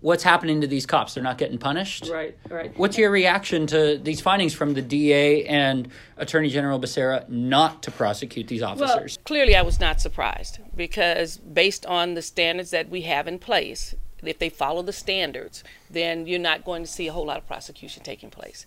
what's 0.00 0.22
happening 0.22 0.60
to 0.60 0.66
these 0.66 0.86
cops? 0.86 1.14
They're 1.14 1.24
not 1.24 1.38
getting 1.38 1.58
punished. 1.58 2.08
Right, 2.08 2.36
right. 2.48 2.76
What's 2.78 2.98
your 2.98 3.10
reaction 3.10 3.66
to 3.68 3.98
these 3.98 4.20
findings 4.20 4.54
from 4.54 4.74
the 4.74 4.82
DA 4.82 5.44
and 5.44 5.88
Attorney 6.16 6.48
General 6.48 6.78
Becerra 6.80 7.28
not 7.28 7.82
to 7.84 7.90
prosecute 7.90 8.48
these 8.48 8.62
officers? 8.62 9.16
Well, 9.16 9.24
clearly, 9.24 9.56
I 9.56 9.62
was 9.62 9.80
not 9.80 10.00
surprised 10.00 10.58
because 10.76 11.38
based 11.38 11.84
on 11.86 12.14
the 12.14 12.22
standards 12.22 12.70
that 12.70 12.88
we 12.88 13.02
have 13.02 13.26
in 13.26 13.38
place, 13.38 13.94
if 14.22 14.38
they 14.38 14.48
follow 14.48 14.82
the 14.82 14.92
standards, 14.92 15.62
then 15.90 16.26
you're 16.26 16.40
not 16.40 16.64
going 16.64 16.82
to 16.82 16.88
see 16.88 17.06
a 17.06 17.12
whole 17.12 17.26
lot 17.26 17.36
of 17.36 17.46
prosecution 17.46 18.02
taking 18.02 18.30
place. 18.30 18.66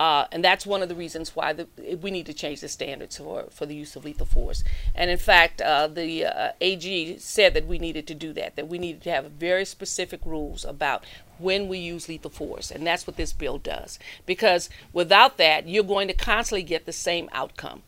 Uh, 0.00 0.26
and 0.32 0.44
that's 0.44 0.66
one 0.66 0.82
of 0.82 0.88
the 0.88 0.94
reasons 0.94 1.36
why 1.36 1.52
the, 1.52 1.68
we 2.02 2.10
need 2.10 2.26
to 2.26 2.34
change 2.34 2.60
the 2.60 2.68
standards 2.68 3.18
for, 3.18 3.44
for 3.50 3.64
the 3.64 3.74
use 3.74 3.94
of 3.94 4.04
lethal 4.04 4.26
force. 4.26 4.64
And 4.94 5.10
in 5.10 5.18
fact, 5.18 5.62
uh, 5.62 5.86
the 5.86 6.26
uh, 6.26 6.52
AG 6.60 7.18
said 7.18 7.54
that 7.54 7.66
we 7.66 7.78
needed 7.78 8.06
to 8.08 8.14
do 8.14 8.32
that, 8.32 8.56
that 8.56 8.68
we 8.68 8.78
needed 8.78 9.02
to 9.02 9.10
have 9.10 9.30
very 9.30 9.64
specific 9.64 10.20
rules 10.24 10.64
about 10.64 11.04
when 11.38 11.68
we 11.68 11.78
use 11.78 12.08
lethal 12.08 12.30
force. 12.30 12.70
And 12.70 12.86
that's 12.86 13.06
what 13.06 13.16
this 13.16 13.32
bill 13.32 13.58
does. 13.58 13.98
Because 14.26 14.68
without 14.92 15.36
that, 15.38 15.68
you're 15.68 15.84
going 15.84 16.08
to 16.08 16.14
constantly 16.14 16.64
get 16.64 16.86
the 16.86 16.92
same 16.92 17.28
outcome 17.32 17.82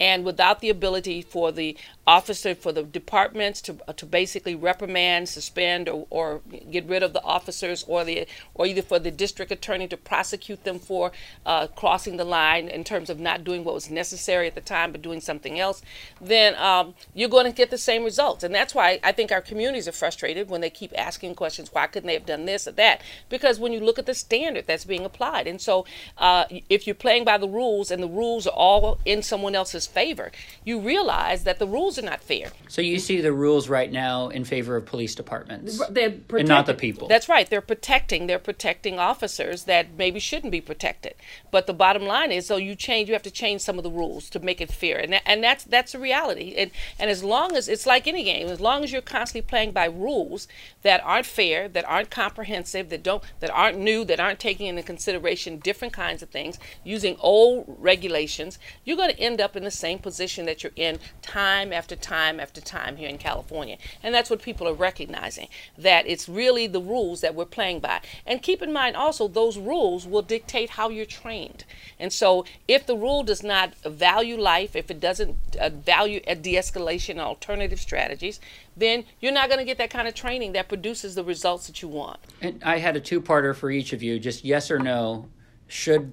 and 0.00 0.24
without 0.24 0.60
the 0.60 0.70
ability 0.70 1.20
for 1.20 1.52
the 1.52 1.76
officer 2.06 2.56
for 2.56 2.72
the 2.72 2.82
departments 2.82 3.60
to, 3.60 3.76
uh, 3.86 3.92
to 3.92 4.04
basically 4.04 4.54
reprimand, 4.54 5.28
suspend, 5.28 5.88
or, 5.88 6.06
or 6.10 6.40
get 6.70 6.84
rid 6.86 7.04
of 7.04 7.12
the 7.12 7.22
officers, 7.22 7.84
or 7.86 8.04
the 8.04 8.26
or 8.54 8.66
either 8.66 8.82
for 8.82 8.98
the 8.98 9.10
district 9.10 9.52
attorney 9.52 9.86
to 9.86 9.96
prosecute 9.96 10.64
them 10.64 10.78
for 10.78 11.12
uh, 11.46 11.68
crossing 11.68 12.16
the 12.16 12.24
line 12.24 12.66
in 12.68 12.82
terms 12.82 13.10
of 13.10 13.20
not 13.20 13.44
doing 13.44 13.62
what 13.62 13.74
was 13.74 13.90
necessary 13.90 14.48
at 14.48 14.56
the 14.56 14.60
time 14.60 14.90
but 14.90 15.02
doing 15.02 15.20
something 15.20 15.60
else, 15.60 15.82
then 16.20 16.56
um, 16.56 16.94
you're 17.14 17.28
going 17.28 17.44
to 17.44 17.52
get 17.52 17.70
the 17.70 17.78
same 17.78 18.02
results. 18.02 18.42
And 18.42 18.52
that's 18.52 18.74
why 18.74 18.98
I 19.04 19.12
think 19.12 19.30
our 19.30 19.42
communities 19.42 19.86
are 19.86 19.92
frustrated 19.92 20.48
when 20.48 20.62
they 20.62 20.70
keep 20.70 20.92
asking 20.98 21.36
questions: 21.36 21.72
Why 21.72 21.86
couldn't 21.86 22.08
they 22.08 22.14
have 22.14 22.26
done 22.26 22.46
this 22.46 22.66
or 22.66 22.72
that? 22.72 23.02
Because 23.28 23.60
when 23.60 23.72
you 23.72 23.80
look 23.80 23.98
at 23.98 24.06
the 24.06 24.14
standard 24.14 24.66
that's 24.66 24.84
being 24.84 25.04
applied, 25.04 25.46
and 25.46 25.60
so 25.60 25.84
uh, 26.18 26.46
if 26.68 26.86
you're 26.86 26.94
playing 26.94 27.24
by 27.24 27.38
the 27.38 27.48
rules 27.48 27.90
and 27.90 28.02
the 28.02 28.08
rules 28.08 28.46
are 28.46 28.54
all 28.54 28.98
in 29.04 29.22
someone 29.22 29.54
else's 29.54 29.86
favor, 29.90 30.32
you 30.64 30.80
realize 30.80 31.44
that 31.44 31.58
the 31.58 31.66
rules 31.66 31.98
are 31.98 32.02
not 32.02 32.22
fair. 32.22 32.50
So 32.68 32.82
you 32.82 32.98
see 32.98 33.20
the 33.20 33.32
rules 33.32 33.68
right 33.68 33.90
now 33.90 34.28
in 34.28 34.44
favor 34.44 34.76
of 34.76 34.86
police 34.86 35.14
departments, 35.14 35.80
they're 35.88 36.14
and 36.36 36.48
not 36.48 36.66
the 36.66 36.74
people. 36.74 37.08
That's 37.08 37.28
right. 37.28 37.48
They're 37.48 37.60
protecting. 37.60 38.26
They're 38.26 38.38
protecting 38.38 38.98
officers 38.98 39.64
that 39.64 39.94
maybe 39.96 40.20
shouldn't 40.20 40.52
be 40.52 40.60
protected. 40.60 41.14
But 41.50 41.66
the 41.66 41.74
bottom 41.74 42.04
line 42.04 42.32
is, 42.32 42.46
so 42.46 42.56
you 42.56 42.74
change. 42.74 43.08
You 43.08 43.14
have 43.14 43.22
to 43.24 43.30
change 43.30 43.60
some 43.60 43.78
of 43.78 43.84
the 43.84 43.90
rules 43.90 44.30
to 44.30 44.40
make 44.40 44.60
it 44.60 44.72
fair, 44.72 44.98
and 44.98 45.12
that, 45.12 45.22
and 45.26 45.42
that's 45.42 45.64
that's 45.64 45.94
a 45.94 45.98
reality. 45.98 46.54
And 46.56 46.70
and 46.98 47.10
as 47.10 47.22
long 47.24 47.56
as 47.56 47.68
it's 47.68 47.86
like 47.86 48.06
any 48.06 48.24
game, 48.24 48.48
as 48.48 48.60
long 48.60 48.84
as 48.84 48.92
you're 48.92 49.02
constantly 49.02 49.48
playing 49.48 49.72
by 49.72 49.86
rules 49.86 50.48
that 50.82 51.02
aren't 51.04 51.26
fair, 51.26 51.68
that 51.68 51.84
aren't 51.88 52.10
comprehensive, 52.10 52.88
that 52.90 53.02
don't 53.02 53.22
that 53.40 53.50
aren't 53.50 53.78
new, 53.78 54.04
that 54.04 54.20
aren't 54.20 54.40
taking 54.40 54.66
into 54.66 54.82
consideration 54.82 55.58
different 55.58 55.92
kinds 55.92 56.22
of 56.22 56.30
things, 56.30 56.58
using 56.84 57.16
old 57.20 57.64
regulations, 57.78 58.58
you're 58.84 58.96
going 58.96 59.10
to 59.10 59.20
end 59.20 59.40
up 59.40 59.56
in 59.56 59.64
the 59.64 59.69
the 59.70 59.76
same 59.76 59.98
position 59.98 60.46
that 60.46 60.62
you're 60.62 60.72
in 60.74 60.98
time 61.22 61.72
after 61.72 61.94
time 61.94 62.40
after 62.40 62.60
time 62.60 62.96
here 62.96 63.08
in 63.08 63.18
California. 63.18 63.76
And 64.02 64.12
that's 64.12 64.30
what 64.30 64.42
people 64.42 64.66
are 64.66 64.74
recognizing, 64.74 65.48
that 65.78 66.06
it's 66.06 66.28
really 66.28 66.66
the 66.66 66.80
rules 66.80 67.20
that 67.20 67.34
we're 67.34 67.44
playing 67.44 67.80
by. 67.80 68.00
And 68.26 68.42
keep 68.42 68.62
in 68.62 68.72
mind 68.72 68.96
also, 68.96 69.28
those 69.28 69.56
rules 69.58 70.06
will 70.06 70.22
dictate 70.22 70.70
how 70.70 70.88
you're 70.88 71.06
trained. 71.06 71.64
And 71.98 72.12
so 72.12 72.44
if 72.66 72.84
the 72.86 72.96
rule 72.96 73.22
does 73.22 73.42
not 73.42 73.74
value 73.76 74.36
life, 74.36 74.74
if 74.74 74.90
it 74.90 74.98
doesn't 74.98 75.36
uh, 75.60 75.70
value 75.70 76.20
de 76.20 76.54
escalation 76.54 77.10
and 77.10 77.20
alternative 77.20 77.80
strategies, 77.80 78.40
then 78.76 79.04
you're 79.20 79.32
not 79.32 79.48
going 79.48 79.58
to 79.58 79.64
get 79.64 79.78
that 79.78 79.90
kind 79.90 80.08
of 80.08 80.14
training 80.14 80.52
that 80.52 80.68
produces 80.68 81.14
the 81.14 81.24
results 81.24 81.66
that 81.68 81.82
you 81.82 81.88
want. 81.88 82.18
And 82.40 82.60
I 82.64 82.78
had 82.78 82.96
a 82.96 83.00
two 83.00 83.20
parter 83.20 83.54
for 83.54 83.70
each 83.70 83.92
of 83.92 84.02
you, 84.02 84.18
just 84.18 84.44
yes 84.44 84.70
or 84.70 84.78
no. 84.78 85.28
Should 85.68 86.12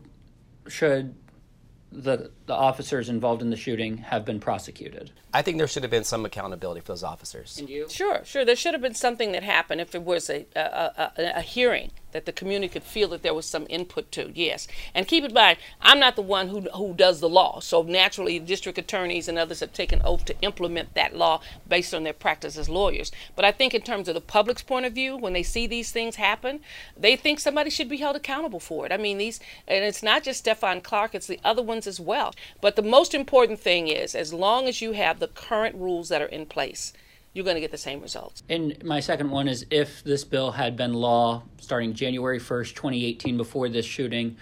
should 0.67 1.15
the 1.91 2.31
the 2.47 2.55
officers 2.55 3.10
involved 3.10 3.41
in 3.41 3.49
the 3.49 3.57
shooting 3.57 3.97
have 3.97 4.25
been 4.25 4.39
prosecuted? 4.39 5.12
I 5.33 5.41
think 5.41 5.57
there 5.57 5.67
should 5.67 5.83
have 5.83 5.91
been 5.91 6.05
some 6.05 6.25
accountability 6.25 6.81
for 6.81 6.88
those 6.88 7.03
officers. 7.03 7.60
And 7.60 7.69
you? 7.69 7.88
Sure, 7.89 8.21
sure. 8.23 8.43
There 8.43 8.55
should 8.55 8.73
have 8.73 8.81
been 8.81 8.95
something 8.95 9.33
that 9.33 9.43
happened 9.43 9.81
if 9.81 9.93
it 9.93 10.03
was 10.03 10.29
a, 10.29 10.47
a, 10.55 10.60
a, 10.60 11.12
a 11.36 11.41
hearing 11.41 11.91
that 12.12 12.25
the 12.25 12.31
community 12.31 12.71
could 12.71 12.83
feel 12.83 13.10
that 13.10 13.21
there 13.21 13.33
was 13.33 13.45
some 13.45 13.67
input 13.69 14.12
to. 14.13 14.31
Yes, 14.33 14.67
and 14.95 15.07
keep 15.07 15.23
in 15.23 15.33
mind, 15.33 15.60
I'm 15.81 15.99
not 15.99 16.15
the 16.15 16.21
one 16.21 16.47
who 16.47 16.62
who 16.62 16.93
does 16.93 17.19
the 17.19 17.29
law. 17.29 17.60
So 17.60 17.83
naturally, 17.83 18.39
district 18.39 18.79
attorneys 18.79 19.27
and 19.27 19.38
others 19.38 19.60
have 19.60 19.73
taken 19.73 20.01
oath 20.03 20.25
to 20.25 20.41
implement 20.41 20.93
that 20.95 21.15
law 21.15 21.41
based 21.67 21.93
on 21.93 22.03
their 22.03 22.13
practice 22.13 22.57
as 22.57 22.69
lawyers. 22.69 23.12
But 23.36 23.45
I 23.45 23.51
think 23.51 23.73
in 23.73 23.81
terms 23.81 24.07
of 24.07 24.15
the 24.15 24.21
public's 24.21 24.63
point 24.63 24.86
of 24.86 24.93
view, 24.93 25.17
when 25.17 25.33
they 25.33 25.43
see 25.43 25.67
these 25.67 25.91
things 25.91 26.15
happen, 26.15 26.62
they 26.97 27.15
think 27.15 27.39
somebody 27.39 27.69
should 27.69 27.89
be 27.89 27.97
held 27.97 28.15
accountable 28.15 28.60
for 28.60 28.86
it. 28.86 28.91
I 28.91 28.97
mean, 28.97 29.17
these, 29.17 29.39
and 29.67 29.83
it's 29.83 30.01
not 30.01 30.23
just 30.23 30.43
Stephon 30.43 30.81
Clark; 30.81 31.13
it's 31.13 31.27
the 31.27 31.39
other 31.43 31.62
ones 31.62 31.86
as 31.86 31.99
well. 31.99 32.33
But 32.62 32.76
the 32.76 32.82
most 32.82 33.13
important 33.13 33.60
thing 33.60 33.88
is, 33.88 34.15
as 34.15 34.34
long 34.34 34.67
as 34.67 34.82
you 34.82 34.93
have 34.93 35.19
the 35.19 35.28
current 35.28 35.76
rules 35.76 36.10
that 36.10 36.21
are 36.21 36.26
in 36.26 36.45
place 36.45 36.93
you're 37.38 37.43
going 37.43 37.56
to 37.56 37.62
get 37.62 37.69
the 37.69 37.78
same 37.78 38.02
results. 38.02 38.41
And 38.50 38.84
my 38.84 39.00
second 39.00 39.30
one 39.30 39.47
is 39.47 39.63
if 39.69 40.04
this 40.04 40.23
bill 40.23 40.50
had 40.50 40.76
been 40.76 40.93
law 40.93 41.43
starting 41.60 41.93
January 41.93 42.39
1st, 42.39 42.73
2018, 42.73 43.38
before 43.38 43.69
this 43.69 43.86
shooting, 43.86 44.38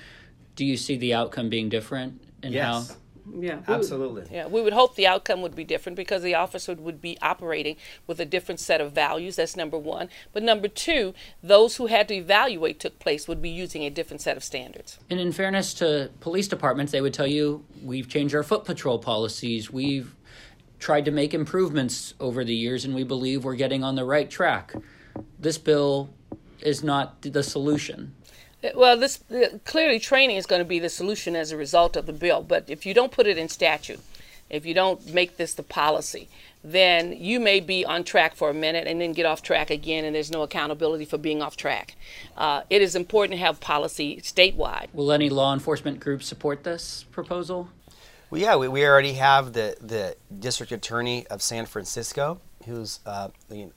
do 0.56 0.64
you 0.64 0.78
see 0.78 0.96
the 0.96 1.14
outcome 1.14 1.50
being 1.50 1.68
different? 1.68 2.22
And 2.42 2.54
yes. 2.54 2.90
How? 2.90 2.96
Yeah, 3.34 3.60
absolutely. 3.68 4.24
Would, 4.24 4.32
yeah, 4.32 4.48
we 4.48 4.62
would 4.62 4.74
hope 4.74 4.96
the 4.96 5.08
outcome 5.08 5.42
would 5.42 5.56
be 5.56 5.64
different 5.64 5.96
because 5.96 6.22
the 6.22 6.36
officer 6.36 6.74
would 6.76 7.02
be 7.02 7.18
operating 7.22 7.78
with 8.08 8.20
a 8.20 8.26
different 8.26 8.60
set 8.60 8.82
of 8.82 8.92
values. 8.92 9.38
That's 9.38 9.56
number 9.56 9.78
one. 9.78 10.10
But 10.34 10.44
number 10.44 10.68
two, 10.68 11.14
those 11.42 11.78
who 11.78 11.88
had 11.88 12.08
to 12.10 12.14
evaluate 12.16 12.80
took 12.80 13.00
place 13.00 13.28
would 13.28 13.42
be 13.42 13.50
using 13.50 13.84
a 13.84 13.90
different 13.90 14.22
set 14.22 14.38
of 14.38 14.44
standards. 14.44 15.00
And 15.10 15.20
in 15.20 15.32
fairness 15.32 15.74
to 15.76 16.12
police 16.20 16.48
departments, 16.48 16.92
they 16.92 17.02
would 17.02 17.14
tell 17.14 17.28
you 17.28 17.66
we've 17.84 18.08
changed 18.08 18.36
our 18.36 18.44
foot 18.44 18.66
patrol 18.66 19.00
policies. 19.00 19.72
We've 19.72 20.16
tried 20.80 21.06
to 21.06 21.12
make 21.12 21.34
improvements 21.34 22.14
over 22.20 22.44
the 22.44 22.56
years, 22.56 22.86
and 22.86 22.94
we 22.94 23.04
believe 23.04 23.44
we're 23.44 23.56
getting 23.56 23.84
on 23.84 23.96
the 23.96 24.06
right 24.06 24.30
track. 24.30 24.74
This 25.40 25.58
bill 25.58 26.10
is 26.62 26.84
not 26.84 27.22
the 27.22 27.44
solution. 27.44 28.14
Well, 28.73 28.97
this 28.97 29.19
clearly 29.65 29.99
training 29.99 30.38
is 30.38 30.45
going 30.45 30.62
to 30.62 30.65
be 30.65 30.80
the 30.80 30.89
solution 30.89 31.36
as 31.36 31.51
a 31.51 31.58
result 31.58 31.95
of 31.95 32.06
the 32.06 32.13
bill. 32.13 32.41
But 32.41 32.69
if 32.69 32.86
you 32.86 32.93
don't 32.93 33.12
put 33.12 33.28
it 33.28 33.38
in 33.38 33.49
statute, 33.49 33.99
if 34.49 34.65
you 34.65 34.73
don't 34.73 35.13
make 35.13 35.38
this 35.38 35.54
the 35.54 35.63
policy, 35.63 36.30
then 36.63 37.13
you 37.13 37.39
may 37.39 37.60
be 37.60 37.86
on 37.86 38.04
track 38.04 38.36
for 38.36 38.49
a 38.49 38.54
minute 38.54 38.88
and 38.88 38.99
then 39.01 39.13
get 39.13 39.25
off 39.25 39.41
track 39.41 39.69
again, 39.69 40.06
and 40.06 40.15
there's 40.15 40.32
no 40.32 40.41
accountability 40.41 41.06
for 41.06 41.17
being 41.17 41.41
off 41.41 41.56
track. 41.56 41.95
Uh, 42.36 42.62
it 42.69 42.82
is 42.82 42.95
important 42.95 43.34
to 43.34 43.45
have 43.45 43.60
policy 43.60 44.17
statewide. 44.17 44.88
Will 44.93 45.12
any 45.12 45.30
law 45.30 45.54
enforcement 45.54 45.99
groups 45.99 46.25
support 46.25 46.63
this 46.63 47.06
proposal? 47.12 47.69
Well, 48.30 48.41
yeah, 48.41 48.56
we, 48.56 48.67
we 48.67 48.86
already 48.86 49.13
have 49.13 49.54
the, 49.54 49.78
the 49.80 50.15
district 50.39 50.71
attorney 50.71 51.28
of 51.28 51.41
San 51.41 51.65
Francisco, 51.67 52.39
who's 52.65 52.99
uh, 53.06 53.30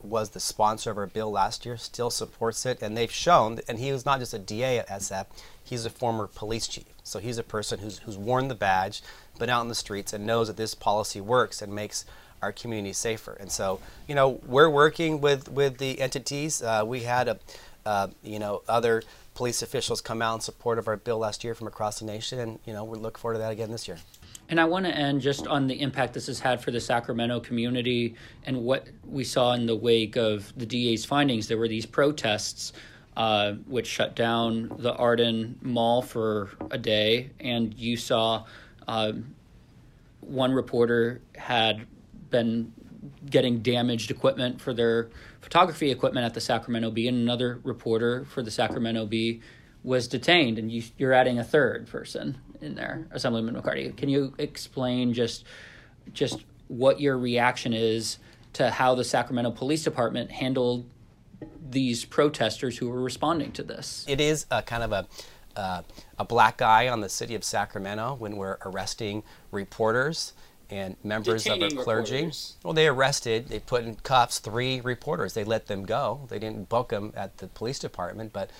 was 0.03 0.31
the 0.31 0.41
sponsor 0.41 0.91
of 0.91 0.99
our 0.99 1.07
bill 1.07 1.31
last 1.31 1.65
year, 1.65 1.77
still 1.77 2.11
supports 2.11 2.67
it, 2.67 2.83
and 2.83 2.97
they've 2.97 3.11
shown, 3.11 3.61
and 3.69 3.79
he 3.79 3.93
was 3.93 4.05
not 4.05 4.19
just 4.21 4.35
a 4.35 4.39
DA 4.39 4.79
at 4.79 4.89
SF, 4.89 5.27
he's 5.63 5.85
a 5.85 5.91
former 5.91 6.27
police 6.27 6.67
chief. 6.67 6.87
So 7.03 7.19
he's 7.19 7.39
a 7.39 7.43
person 7.43 7.81
who's, 7.81 7.99
who's 7.99 8.19
worn 8.19 8.49
the 8.49 8.55
badge, 8.55 9.03
been 9.39 9.51
out 9.51 9.63
in 9.63 9.69
the 9.69 9.75
streets, 9.75 10.13
and 10.13 10.27
knows 10.27 10.49
that 10.49 10.57
this 10.57 10.75
policy 10.75 11.21
works 11.21 11.63
and 11.63 11.75
makes 11.75 12.05
our 12.43 12.53
community 12.53 12.93
safer. 12.93 13.37
And 13.41 13.51
so, 13.51 13.81
you 14.07 14.15
know, 14.15 14.41
we're 14.47 14.71
working 14.71 15.21
with, 15.21 15.51
with 15.51 15.79
the 15.79 16.01
entities. 16.01 16.63
Uh, 16.63 16.85
we 16.87 17.01
had 17.01 17.29
a, 17.29 17.39
uh, 17.85 18.09
you 18.23 18.39
know, 18.39 18.63
other 18.69 19.03
police 19.35 19.63
officials 19.63 20.01
come 20.01 20.21
out 20.21 20.35
in 20.35 20.41
support 20.41 20.79
of 20.79 20.89
our 20.89 20.97
bill 20.97 21.19
last 21.19 21.45
year 21.45 21.55
from 21.55 21.69
across 21.69 22.01
the 22.01 22.05
nation, 22.05 22.39
and 22.41 22.59
you 22.67 22.73
know, 22.73 22.83
we 22.85 22.99
look 22.99 23.17
forward 23.17 23.35
to 23.35 23.39
that 23.39 23.53
again 23.53 23.71
this 23.71 23.87
year. 23.87 23.99
And 24.49 24.59
I 24.59 24.65
want 24.65 24.87
to 24.87 24.97
end 24.97 25.21
just 25.21 25.47
on 25.47 25.67
the 25.67 25.81
impact 25.81 26.15
this 26.15 26.27
has 26.27 26.41
had 26.41 26.63
for 26.63 26.71
the 26.71 26.81
Sacramento 26.81 27.41
community 27.41 28.15
and 28.45 28.63
what 28.63 28.87
we 29.07 29.23
saw 29.23 29.53
in 29.53 29.67
the 29.67 29.77
wake 29.77 30.17
of 30.17 30.53
the 30.57 30.65
DA's 30.65 31.05
findings. 31.05 31.49
There 31.49 31.59
were 31.59 31.69
these 31.69 31.85
protests 31.85 32.73
uh, 33.17 33.55
which 33.67 33.87
shut 33.87 34.17
down 34.17 34.73
the 34.79 34.95
Arden 34.95 35.59
Mall 35.61 36.01
for 36.01 36.51
a 36.71 36.79
day, 36.79 37.31
and 37.41 37.75
you 37.75 37.97
saw 37.97 38.47
uh, 38.87 39.13
one 40.21 40.53
reporter 40.53 41.21
had 41.37 41.87
been 42.31 42.73
getting 43.29 43.61
damaged 43.61 44.11
equipment 44.11 44.61
for 44.61 44.73
their 44.73 45.11
photography 45.41 45.91
equipment 45.91 46.25
at 46.25 46.33
the 46.33 46.41
Sacramento 46.41 46.91
Bee, 46.91 47.09
and 47.09 47.19
another 47.19 47.61
reporter 47.65 48.25
for 48.25 48.43
the 48.43 48.51
Sacramento 48.51 49.05
Bee 49.07 49.43
was 49.83 50.09
detained, 50.09 50.59
and 50.59 50.71
you, 50.71 50.83
you're 50.97 51.13
adding 51.13 51.39
a 51.39 51.45
third 51.45 51.87
person 51.89 52.39
in 52.61 52.75
there, 52.75 53.07
Assemblyman 53.11 53.55
McCarty. 53.55 53.97
Can 53.97 54.09
you 54.09 54.35
explain 54.39 55.13
just 55.13 55.45
just 56.13 56.45
what 56.69 57.01
your 57.01 57.19
reaction 57.19 57.73
is 57.73 58.19
to 58.55 58.71
how 58.71 58.95
the 58.95 59.05
Sacramento 59.05 59.51
Police 59.51 59.85
Department 59.85 60.31
handled 60.31 60.89
these 61.71 62.05
protesters 62.05 62.79
who 62.79 62.89
were 62.89 63.03
responding 63.03 63.53
to 63.53 63.63
this? 63.63 64.05
It 64.09 64.21
is 64.21 64.47
a 64.51 64.63
kind 64.63 64.83
of 64.83 64.93
a 64.93 65.07
uh, 65.57 65.83
a 66.19 66.25
black 66.25 66.63
eye 66.63 66.89
on 66.89 67.01
the 67.01 67.09
city 67.09 67.35
of 67.35 67.43
Sacramento 67.43 68.15
when 68.19 68.37
we're 68.37 68.59
arresting 68.65 69.25
reporters 69.51 70.33
and 70.71 70.97
members 71.03 71.45
Detaining 71.45 71.73
of 71.73 71.79
a 71.79 71.83
clergy. 71.83 72.15
Reporters. 72.17 72.57
Well, 72.63 72.75
they 72.75 72.87
arrested, 72.87 73.49
they 73.49 73.59
put 73.59 73.85
in 73.85 73.97
cuffs 73.97 74.39
three 74.39 74.81
reporters. 74.81 75.35
They 75.35 75.45
let 75.45 75.67
them 75.67 75.85
go. 75.85 76.27
They 76.29 76.39
didn't 76.39 76.69
book 76.69 76.91
them 76.91 77.13
at 77.17 77.39
the 77.39 77.49
police 77.49 77.79
department, 77.79 78.33
but 78.33 78.51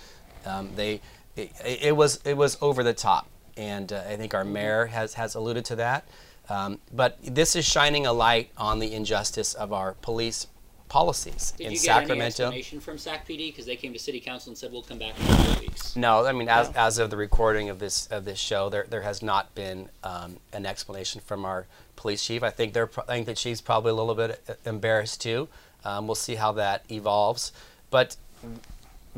um, 0.45 0.71
they 0.75 1.01
it, 1.35 1.51
it, 1.63 1.95
was 1.95 2.19
it 2.25 2.35
was 2.35 2.57
over 2.61 2.83
the 2.83 2.93
top 2.93 3.29
and 3.59 3.91
uh, 3.91 4.03
I 4.07 4.15
think 4.15 4.33
our 4.33 4.45
mayor 4.45 4.85
has, 4.85 5.15
has 5.15 5.35
alluded 5.35 5.65
to 5.65 5.75
that. 5.75 6.07
Um, 6.47 6.79
but 6.91 7.19
this 7.21 7.55
is 7.55 7.65
shining 7.65 8.07
a 8.07 8.13
light 8.13 8.49
on 8.57 8.79
the 8.79 8.93
injustice 8.93 9.53
of 9.53 9.71
our 9.71 9.93
police 10.01 10.47
policies 10.87 11.53
Did 11.57 11.67
in 11.67 11.71
you 11.73 11.77
get 11.77 11.83
Sacramento. 11.83 12.47
any 12.47 12.57
explanation 12.57 12.79
from 12.79 12.97
SAC 12.97 13.27
PD 13.27 13.49
because 13.49 13.67
they 13.67 13.75
came 13.75 13.93
to 13.93 13.99
City 13.99 14.19
Council 14.19 14.49
and 14.49 14.57
said 14.57 14.71
we'll 14.71 14.81
come 14.81 14.97
back 14.97 15.13
in 15.19 15.25
a 15.27 15.59
weeks? 15.59 15.95
No, 15.95 16.25
I 16.25 16.31
mean 16.31 16.49
as, 16.49 16.69
as 16.69 16.97
of 16.97 17.11
the 17.11 17.17
recording 17.17 17.69
of 17.69 17.77
this 17.77 18.07
of 18.07 18.25
this 18.25 18.39
show, 18.39 18.69
there 18.69 18.87
there 18.89 19.03
has 19.03 19.21
not 19.21 19.53
been 19.53 19.89
um, 20.03 20.37
an 20.51 20.65
explanation 20.65 21.21
from 21.21 21.45
our 21.45 21.67
police 21.95 22.25
chief. 22.25 22.41
I 22.41 22.49
think 22.49 22.73
they're 22.73 22.89
I 23.07 23.13
think 23.13 23.27
the 23.27 23.35
chief's 23.35 23.61
probably 23.61 23.91
a 23.91 23.95
little 23.95 24.15
bit 24.15 24.41
uh, 24.49 24.53
embarrassed 24.65 25.21
too. 25.21 25.47
Um, 25.85 26.07
we'll 26.07 26.15
see 26.15 26.35
how 26.35 26.53
that 26.53 26.83
evolves, 26.89 27.51
but 27.91 28.17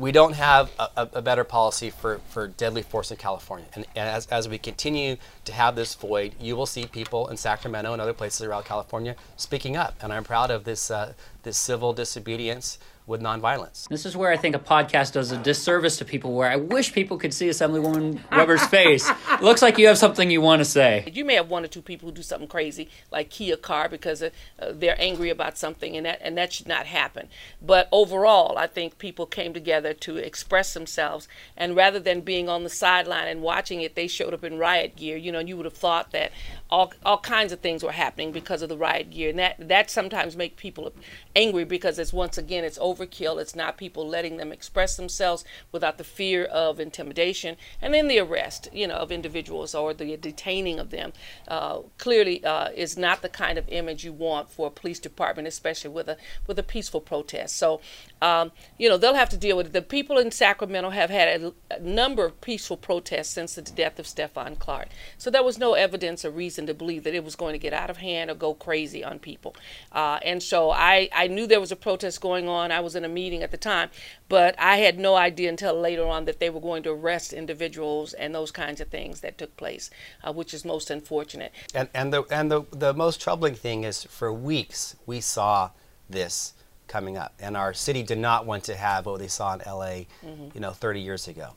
we 0.02 0.10
don't 0.10 0.34
have 0.34 0.68
a, 0.80 1.08
a, 1.12 1.22
better 1.22 1.44
policy 1.44 1.88
for, 1.88 2.20
for 2.28 2.48
deadly 2.48 2.82
force 2.82 3.12
in 3.12 3.16
California. 3.16 3.68
And, 3.76 3.86
and 3.94 4.08
as, 4.08 4.26
as 4.26 4.48
we 4.48 4.58
continue 4.58 5.16
to 5.44 5.52
have 5.52 5.76
this 5.76 5.94
void, 5.94 6.34
you 6.40 6.56
will 6.56 6.66
see 6.66 6.86
people 6.86 7.28
in 7.28 7.36
Sacramento 7.36 7.92
and 7.92 8.02
other 8.02 8.12
places 8.12 8.42
around 8.42 8.64
California 8.64 9.14
speaking 9.36 9.76
up. 9.76 9.94
And 10.02 10.12
I'm 10.12 10.24
proud 10.24 10.50
of 10.50 10.64
this, 10.64 10.90
uh, 10.90 11.12
this 11.44 11.56
civil 11.56 11.92
disobedience 11.92 12.80
with 13.06 13.20
nonviolence. 13.20 13.88
This 13.88 14.06
is 14.06 14.16
where 14.16 14.30
I 14.30 14.36
think 14.36 14.54
a 14.54 14.60
podcast 14.60 15.12
does 15.12 15.32
a 15.32 15.36
disservice 15.36 15.96
to 15.98 16.04
people. 16.04 16.34
Where 16.34 16.48
I 16.48 16.56
wish 16.56 16.92
people 16.92 17.18
could 17.18 17.34
see 17.34 17.48
Assemblywoman 17.48 18.20
Weber's 18.30 18.64
face. 18.66 19.08
It 19.08 19.42
looks 19.42 19.60
like 19.60 19.76
you 19.76 19.88
have 19.88 19.98
something 19.98 20.30
you 20.30 20.40
want 20.40 20.60
to 20.60 20.64
say. 20.64 21.10
You 21.12 21.24
may 21.24 21.34
have 21.34 21.50
one 21.50 21.64
or 21.64 21.68
two 21.68 21.82
people 21.82 22.08
who 22.08 22.14
do 22.14 22.22
something 22.22 22.48
crazy, 22.48 22.88
like 23.10 23.30
key 23.30 23.50
a 23.50 23.56
car 23.56 23.88
because 23.88 24.22
uh, 24.22 24.30
they're 24.70 24.96
angry 24.98 25.30
about 25.30 25.58
something, 25.58 25.96
and 25.96 26.06
that 26.06 26.20
and 26.22 26.38
that 26.38 26.52
should 26.52 26.68
not 26.68 26.86
happen. 26.86 27.28
But 27.60 27.88
overall, 27.90 28.56
I 28.56 28.68
think 28.68 28.98
people 28.98 29.26
came 29.26 29.52
together 29.52 29.92
to 29.94 30.16
express 30.16 30.72
themselves, 30.72 31.26
and 31.56 31.74
rather 31.74 31.98
than 31.98 32.20
being 32.20 32.48
on 32.48 32.62
the 32.62 32.70
sideline 32.70 33.26
and 33.26 33.42
watching 33.42 33.80
it, 33.80 33.96
they 33.96 34.06
showed 34.06 34.32
up 34.32 34.44
in 34.44 34.58
riot 34.58 34.94
gear. 34.94 35.16
You 35.16 35.32
know, 35.32 35.40
you 35.40 35.56
would 35.56 35.66
have 35.66 35.74
thought 35.74 36.12
that 36.12 36.30
all 36.70 36.92
all 37.04 37.18
kinds 37.18 37.52
of 37.52 37.60
things 37.60 37.82
were 37.82 37.92
happening 37.92 38.30
because 38.30 38.62
of 38.62 38.68
the 38.68 38.76
riot 38.76 39.10
gear, 39.10 39.30
and 39.30 39.38
that 39.40 39.56
that 39.68 39.90
sometimes 39.90 40.36
make 40.36 40.56
people 40.56 40.92
angry 41.34 41.64
because 41.64 41.98
it's 41.98 42.12
once 42.12 42.38
again 42.38 42.62
it's 42.62 42.78
over 42.80 42.91
overkill. 42.94 43.40
It's 43.40 43.54
not 43.54 43.76
people 43.76 44.06
letting 44.06 44.36
them 44.36 44.52
express 44.52 44.96
themselves 44.96 45.44
without 45.70 45.98
the 45.98 46.04
fear 46.04 46.44
of 46.44 46.80
intimidation, 46.80 47.56
and 47.80 47.94
then 47.94 48.08
the 48.08 48.18
arrest, 48.18 48.68
you 48.72 48.86
know, 48.86 48.96
of 48.96 49.12
individuals 49.12 49.74
or 49.74 49.94
the 49.94 50.16
detaining 50.16 50.78
of 50.78 50.90
them. 50.90 51.12
Uh, 51.48 51.80
clearly, 51.98 52.44
uh, 52.44 52.68
is 52.74 52.96
not 52.96 53.22
the 53.22 53.28
kind 53.28 53.58
of 53.58 53.68
image 53.68 54.04
you 54.04 54.12
want 54.12 54.50
for 54.50 54.66
a 54.66 54.70
police 54.70 54.98
department, 54.98 55.48
especially 55.48 55.90
with 55.90 56.08
a 56.08 56.16
with 56.46 56.58
a 56.58 56.62
peaceful 56.62 57.00
protest. 57.00 57.56
So, 57.56 57.80
um, 58.20 58.52
you 58.78 58.88
know, 58.88 58.96
they'll 58.96 59.14
have 59.14 59.30
to 59.30 59.36
deal 59.36 59.56
with 59.56 59.66
it. 59.66 59.72
The 59.72 59.82
people 59.82 60.18
in 60.18 60.30
Sacramento 60.30 60.90
have 60.90 61.10
had 61.10 61.42
a, 61.42 61.52
a 61.70 61.80
number 61.80 62.24
of 62.24 62.40
peaceful 62.40 62.76
protests 62.76 63.30
since 63.30 63.54
the 63.54 63.62
death 63.62 63.98
of 63.98 64.06
Stephon 64.06 64.58
Clark. 64.58 64.88
So 65.18 65.30
there 65.30 65.42
was 65.42 65.58
no 65.58 65.74
evidence 65.74 66.24
or 66.24 66.30
reason 66.30 66.66
to 66.66 66.74
believe 66.74 67.04
that 67.04 67.14
it 67.14 67.24
was 67.24 67.36
going 67.36 67.52
to 67.52 67.58
get 67.58 67.72
out 67.72 67.90
of 67.90 67.98
hand 67.98 68.30
or 68.30 68.34
go 68.34 68.54
crazy 68.54 69.02
on 69.04 69.18
people. 69.18 69.54
Uh, 69.92 70.18
and 70.24 70.42
so 70.42 70.70
I, 70.70 71.08
I 71.14 71.26
knew 71.26 71.46
there 71.46 71.60
was 71.60 71.72
a 71.72 71.76
protest 71.76 72.20
going 72.20 72.48
on. 72.48 72.70
I 72.72 72.80
was 72.82 72.96
in 72.96 73.04
a 73.04 73.08
meeting 73.08 73.42
at 73.42 73.50
the 73.50 73.56
time, 73.56 73.90
but 74.28 74.54
I 74.58 74.78
had 74.78 74.98
no 74.98 75.14
idea 75.14 75.48
until 75.48 75.78
later 75.78 76.06
on 76.06 76.24
that 76.26 76.40
they 76.40 76.50
were 76.50 76.60
going 76.60 76.82
to 76.84 76.90
arrest 76.90 77.32
individuals 77.32 78.12
and 78.12 78.34
those 78.34 78.50
kinds 78.50 78.80
of 78.80 78.88
things 78.88 79.20
that 79.20 79.38
took 79.38 79.56
place, 79.56 79.90
uh, 80.22 80.32
which 80.32 80.52
is 80.52 80.64
most 80.64 80.90
unfortunate. 80.90 81.52
And, 81.74 81.88
and, 81.94 82.12
the, 82.12 82.24
and 82.30 82.50
the, 82.50 82.64
the 82.70 82.94
most 82.94 83.20
troubling 83.20 83.54
thing 83.54 83.84
is 83.84 84.04
for 84.04 84.32
weeks 84.32 84.96
we 85.06 85.20
saw 85.20 85.70
this 86.08 86.54
coming 86.88 87.16
up. 87.16 87.34
And 87.40 87.56
our 87.56 87.72
city 87.72 88.02
did 88.02 88.18
not 88.18 88.44
want 88.44 88.64
to 88.64 88.76
have 88.76 89.06
what 89.06 89.18
they 89.18 89.28
saw 89.28 89.54
in 89.54 89.60
LA, 89.60 90.04
mm-hmm. 90.24 90.48
you 90.54 90.60
know, 90.60 90.72
30 90.72 91.00
years 91.00 91.26
ago. 91.26 91.54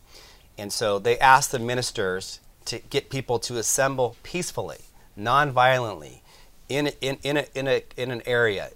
And 0.58 0.72
so 0.72 0.98
they 1.00 1.20
asked 1.20 1.52
the 1.52 1.60
ministers 1.60 2.40
to 2.66 2.80
get 2.80 3.10
people 3.10 3.38
to 3.40 3.58
assemble 3.58 4.16
peacefully, 4.24 4.80
non-violently, 5.16 6.24
in, 6.70 6.88
in, 7.02 7.18
in, 7.22 7.38
a, 7.38 7.46
in, 7.54 7.68
a, 7.68 7.84
in 7.98 8.12
an 8.12 8.22
area. 8.26 8.72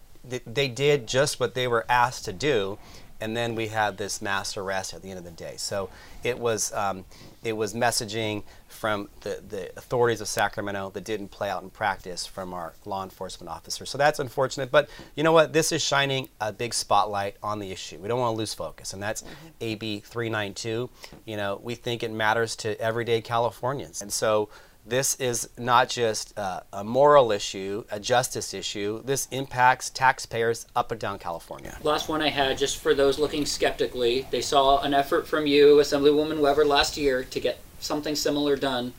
They 0.46 0.68
did 0.68 1.08
just 1.08 1.40
what 1.40 1.54
they 1.54 1.68
were 1.68 1.86
asked 1.90 2.26
to 2.26 2.34
do, 2.34 2.78
and 3.22 3.36
then 3.36 3.56
we 3.56 3.68
had 3.68 3.98
this 3.98 4.22
mass 4.22 4.56
arrest 4.56 4.94
at 4.94 5.02
the 5.02 5.10
end 5.10 5.20
of 5.20 5.26
the 5.26 5.32
day. 5.32 5.56
So 5.58 5.90
it 6.24 6.40
was, 6.40 6.72
um, 6.74 7.06
it 7.44 7.54
was 7.54 7.74
messaging 7.74 8.44
from 8.68 9.10
the, 9.22 9.44
the 9.48 9.70
authorities 9.78 10.22
of 10.22 10.28
Sacramento 10.28 10.92
that 10.92 11.04
didn't 11.04 11.30
play 11.30 11.50
out 11.50 11.64
in 11.64 11.70
practice 11.70 12.26
from 12.26 12.54
our 12.54 12.74
law 12.86 13.04
enforcement 13.04 13.50
officers. 13.50 13.90
So 13.90 13.98
that's 13.98 14.20
unfortunate. 14.20 14.72
But 14.72 14.90
you 15.16 15.24
know 15.24 15.34
what? 15.34 15.52
This 15.52 15.72
is 15.72 15.82
shining 15.82 16.30
a 16.40 16.54
big 16.54 16.74
spotlight 16.74 17.36
on 17.44 17.60
the 17.60 17.72
issue. 17.72 17.98
We 17.98 18.08
don't 18.08 18.20
want 18.20 18.36
to 18.36 18.38
lose 18.38 18.54
focus, 18.54 18.94
and 18.94 19.04
that's. 19.04 19.24
AB 19.62 20.02
392. 20.02 20.90
You 21.26 21.38
know, 21.38 21.60
we 21.64 21.76
think 21.76 22.04
it 22.04 22.12
matters 22.12 22.56
to 22.58 22.80
everyday 22.80 23.22
Californians. 23.22 24.02
And 24.02 24.12
so 24.12 24.50
this 24.90 25.16
is 25.16 25.50
not 25.58 25.90
just 25.90 26.38
uh, 26.38 26.62
a 26.74 26.84
moral 26.84 27.32
issue, 27.32 27.84
a 27.92 28.00
justice 28.00 28.54
issue. 28.54 29.02
This 29.04 29.28
impacts 29.32 29.90
taxpayers 29.90 30.66
up 30.76 30.92
and 30.92 31.00
down 31.00 31.20
California. 31.20 31.78
Last 31.84 32.10
one 32.10 32.22
I 32.22 32.30
had, 32.30 32.58
just 32.58 32.78
for 32.78 32.94
those 32.94 33.20
looking 33.20 33.46
skeptically, 33.46 34.28
they 34.32 34.42
saw 34.42 34.82
an 34.82 34.94
effort 34.94 35.28
from 35.28 35.46
you, 35.46 35.78
Assemblywoman 35.78 36.40
Weber, 36.42 36.66
last 36.66 36.98
year 36.98 37.24
to 37.24 37.40
get 37.40 37.60
something 37.80 38.16
similar 38.16 38.56
done. 38.56 38.94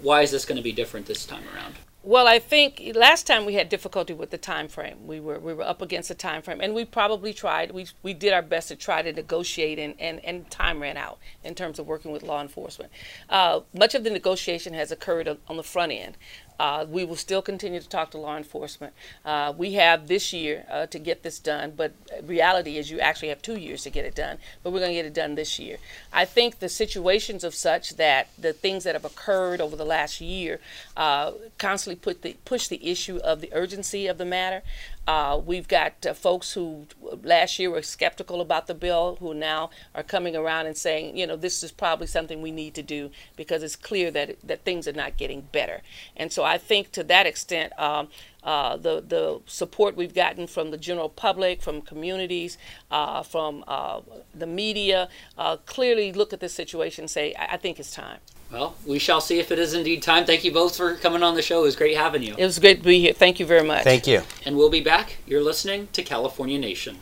Why 0.00 0.22
is 0.22 0.30
this 0.30 0.44
going 0.44 0.56
to 0.56 0.62
be 0.62 0.72
different 0.72 1.06
this 1.06 1.26
time 1.26 1.44
around? 1.54 1.74
Well, 2.02 2.26
I 2.26 2.38
think 2.38 2.92
last 2.94 3.26
time 3.26 3.44
we 3.44 3.54
had 3.54 3.68
difficulty 3.68 4.14
with 4.14 4.30
the 4.30 4.38
time 4.38 4.68
frame. 4.68 5.06
We 5.06 5.20
were 5.20 5.38
we 5.38 5.52
were 5.52 5.64
up 5.64 5.82
against 5.82 6.10
a 6.10 6.14
time 6.14 6.40
frame, 6.40 6.62
and 6.62 6.74
we 6.74 6.86
probably 6.86 7.34
tried. 7.34 7.72
We 7.72 7.88
we 8.02 8.14
did 8.14 8.32
our 8.32 8.40
best 8.40 8.68
to 8.68 8.76
try 8.76 9.02
to 9.02 9.12
negotiate, 9.12 9.78
and 9.78 9.94
and, 9.98 10.24
and 10.24 10.50
time 10.50 10.80
ran 10.80 10.96
out 10.96 11.18
in 11.44 11.54
terms 11.54 11.78
of 11.78 11.86
working 11.86 12.10
with 12.10 12.22
law 12.22 12.40
enforcement. 12.40 12.90
Uh, 13.28 13.60
much 13.74 13.94
of 13.94 14.02
the 14.04 14.10
negotiation 14.10 14.72
has 14.72 14.90
occurred 14.90 15.28
on 15.46 15.58
the 15.58 15.62
front 15.62 15.92
end. 15.92 16.16
Uh, 16.60 16.84
we 16.90 17.06
will 17.06 17.16
still 17.16 17.40
continue 17.40 17.80
to 17.80 17.88
talk 17.88 18.10
to 18.10 18.18
law 18.18 18.36
enforcement. 18.36 18.92
Uh, 19.24 19.50
we 19.56 19.72
have 19.72 20.08
this 20.08 20.30
year 20.30 20.66
uh, 20.70 20.84
to 20.84 20.98
get 20.98 21.22
this 21.22 21.38
done, 21.38 21.72
but 21.74 21.90
reality 22.22 22.76
is 22.76 22.90
you 22.90 23.00
actually 23.00 23.28
have 23.28 23.40
two 23.40 23.56
years 23.56 23.82
to 23.82 23.88
get 23.88 24.04
it 24.04 24.14
done, 24.14 24.36
but 24.62 24.70
we're 24.70 24.78
going 24.78 24.90
to 24.90 24.94
get 24.94 25.06
it 25.06 25.14
done 25.14 25.36
this 25.36 25.58
year. 25.58 25.78
I 26.12 26.26
think 26.26 26.58
the 26.58 26.68
situations 26.68 27.44
of 27.44 27.54
such 27.54 27.96
that 27.96 28.28
the 28.36 28.52
things 28.52 28.84
that 28.84 28.94
have 28.94 29.06
occurred 29.06 29.62
over 29.62 29.74
the 29.74 29.86
last 29.86 30.20
year 30.20 30.60
uh, 30.98 31.32
constantly 31.56 31.96
put 31.96 32.20
the, 32.20 32.36
push 32.44 32.68
the 32.68 32.86
issue 32.86 33.16
of 33.24 33.40
the 33.40 33.48
urgency 33.54 34.06
of 34.06 34.18
the 34.18 34.26
matter. 34.26 34.62
Uh, 35.10 35.36
we've 35.44 35.66
got 35.66 36.06
uh, 36.06 36.14
folks 36.14 36.52
who 36.52 36.86
last 37.24 37.58
year 37.58 37.68
were 37.68 37.82
skeptical 37.82 38.40
about 38.40 38.68
the 38.68 38.74
bill 38.74 39.16
who 39.18 39.34
now 39.34 39.68
are 39.92 40.04
coming 40.04 40.36
around 40.36 40.66
and 40.66 40.76
saying, 40.76 41.16
you 41.16 41.26
know, 41.26 41.34
this 41.34 41.64
is 41.64 41.72
probably 41.72 42.06
something 42.06 42.40
we 42.40 42.52
need 42.52 42.74
to 42.74 42.82
do 42.84 43.10
because 43.34 43.64
it's 43.64 43.74
clear 43.74 44.12
that 44.12 44.36
that 44.44 44.64
things 44.64 44.86
are 44.86 44.92
not 44.92 45.16
getting 45.16 45.40
better. 45.50 45.82
And 46.16 46.32
so 46.32 46.44
I 46.44 46.58
think 46.58 46.92
to 46.92 47.02
that 47.02 47.26
extent, 47.26 47.72
um, 47.76 48.06
uh, 48.42 48.76
the 48.76 49.02
the 49.06 49.40
support 49.46 49.96
we've 49.96 50.14
gotten 50.14 50.46
from 50.46 50.70
the 50.70 50.78
general 50.78 51.08
public, 51.08 51.62
from 51.62 51.82
communities, 51.82 52.58
uh, 52.90 53.22
from 53.22 53.64
uh, 53.66 54.00
the 54.34 54.46
media, 54.46 55.08
uh, 55.38 55.56
clearly 55.66 56.12
look 56.12 56.32
at 56.32 56.40
this 56.40 56.54
situation 56.54 57.04
and 57.04 57.10
say, 57.10 57.34
I, 57.34 57.54
I 57.54 57.56
think 57.56 57.78
it's 57.78 57.92
time. 57.92 58.18
Well, 58.50 58.74
we 58.84 58.98
shall 58.98 59.20
see 59.20 59.38
if 59.38 59.52
it 59.52 59.60
is 59.60 59.74
indeed 59.74 60.02
time. 60.02 60.24
Thank 60.24 60.42
you 60.42 60.50
both 60.50 60.76
for 60.76 60.96
coming 60.96 61.22
on 61.22 61.34
the 61.34 61.42
show. 61.42 61.60
It 61.60 61.66
was 61.66 61.76
great 61.76 61.96
having 61.96 62.22
you. 62.22 62.34
It 62.36 62.44
was 62.44 62.58
great 62.58 62.78
to 62.78 62.84
be 62.84 62.98
here. 62.98 63.12
Thank 63.12 63.38
you 63.38 63.46
very 63.46 63.64
much. 63.66 63.84
Thank 63.84 64.08
you. 64.08 64.22
And 64.44 64.56
we'll 64.56 64.70
be 64.70 64.80
back. 64.80 65.18
You're 65.24 65.42
listening 65.42 65.88
to 65.92 66.02
California 66.02 66.58
Nation. 66.58 66.98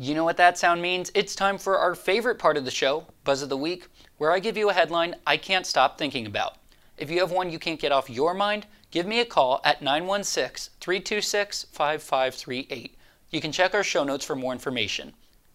You 0.00 0.14
know 0.14 0.22
what 0.22 0.36
that 0.36 0.56
sound 0.56 0.80
means? 0.80 1.10
It's 1.12 1.34
time 1.34 1.58
for 1.58 1.76
our 1.76 1.96
favorite 1.96 2.38
part 2.38 2.56
of 2.56 2.64
the 2.64 2.70
show, 2.70 3.08
Buzz 3.24 3.42
of 3.42 3.48
the 3.48 3.56
Week, 3.56 3.88
where 4.16 4.30
I 4.30 4.38
give 4.38 4.56
you 4.56 4.70
a 4.70 4.72
headline 4.72 5.16
I 5.26 5.36
can't 5.36 5.66
stop 5.66 5.98
thinking 5.98 6.24
about. 6.24 6.58
If 6.96 7.10
you 7.10 7.18
have 7.18 7.32
one 7.32 7.50
you 7.50 7.58
can't 7.58 7.80
get 7.80 7.90
off 7.90 8.08
your 8.08 8.32
mind, 8.32 8.66
give 8.92 9.06
me 9.06 9.18
a 9.18 9.24
call 9.24 9.60
at 9.64 9.82
916 9.82 10.72
326 10.78 11.64
5538. 11.72 12.96
You 13.30 13.40
can 13.40 13.50
check 13.50 13.74
our 13.74 13.82
show 13.82 14.04
notes 14.04 14.24
for 14.24 14.36
more 14.36 14.52
information. 14.52 15.14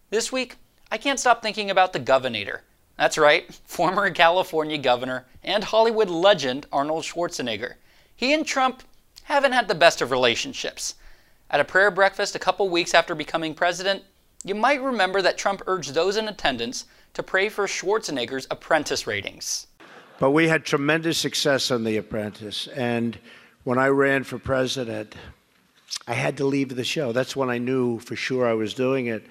This 0.09 0.29
week, 0.29 0.57
I 0.91 0.97
can't 0.97 1.21
stop 1.21 1.41
thinking 1.41 1.71
about 1.71 1.93
the 1.93 1.99
Governor. 1.99 2.63
That's 2.97 3.17
right, 3.17 3.53
former 3.65 4.09
California 4.11 4.77
governor 4.77 5.25
and 5.41 5.63
Hollywood 5.63 6.09
legend 6.09 6.65
Arnold 6.69 7.05
Schwarzenegger. 7.05 7.75
He 8.13 8.33
and 8.33 8.45
Trump 8.45 8.83
haven't 9.23 9.53
had 9.53 9.69
the 9.69 9.73
best 9.73 10.01
of 10.01 10.11
relationships. 10.11 10.95
At 11.49 11.61
a 11.61 11.63
prayer 11.63 11.91
breakfast 11.91 12.35
a 12.35 12.39
couple 12.39 12.67
weeks 12.67 12.93
after 12.93 13.15
becoming 13.15 13.53
president, 13.53 14.03
you 14.43 14.55
might 14.55 14.81
remember 14.81 15.21
that 15.21 15.37
Trump 15.37 15.61
urged 15.67 15.93
those 15.93 16.17
in 16.17 16.27
attendance 16.27 16.85
to 17.13 17.23
pray 17.23 17.49
for 17.49 17.65
Schwarzenegger's 17.65 18.47
apprentice 18.51 19.07
ratings. 19.07 19.67
But 20.19 20.31
we 20.31 20.47
had 20.47 20.65
tremendous 20.65 21.17
success 21.17 21.71
on 21.71 21.83
The 21.83 21.97
Apprentice. 21.97 22.67
And 22.67 23.17
when 23.63 23.77
I 23.77 23.87
ran 23.87 24.23
for 24.23 24.37
president, 24.37 25.15
I 26.07 26.13
had 26.13 26.37
to 26.37 26.45
leave 26.45 26.75
the 26.75 26.83
show. 26.83 27.11
That's 27.11 27.35
when 27.35 27.49
I 27.49 27.57
knew 27.57 27.99
for 27.99 28.15
sure 28.15 28.47
I 28.47 28.53
was 28.53 28.73
doing 28.73 29.07
it. 29.07 29.25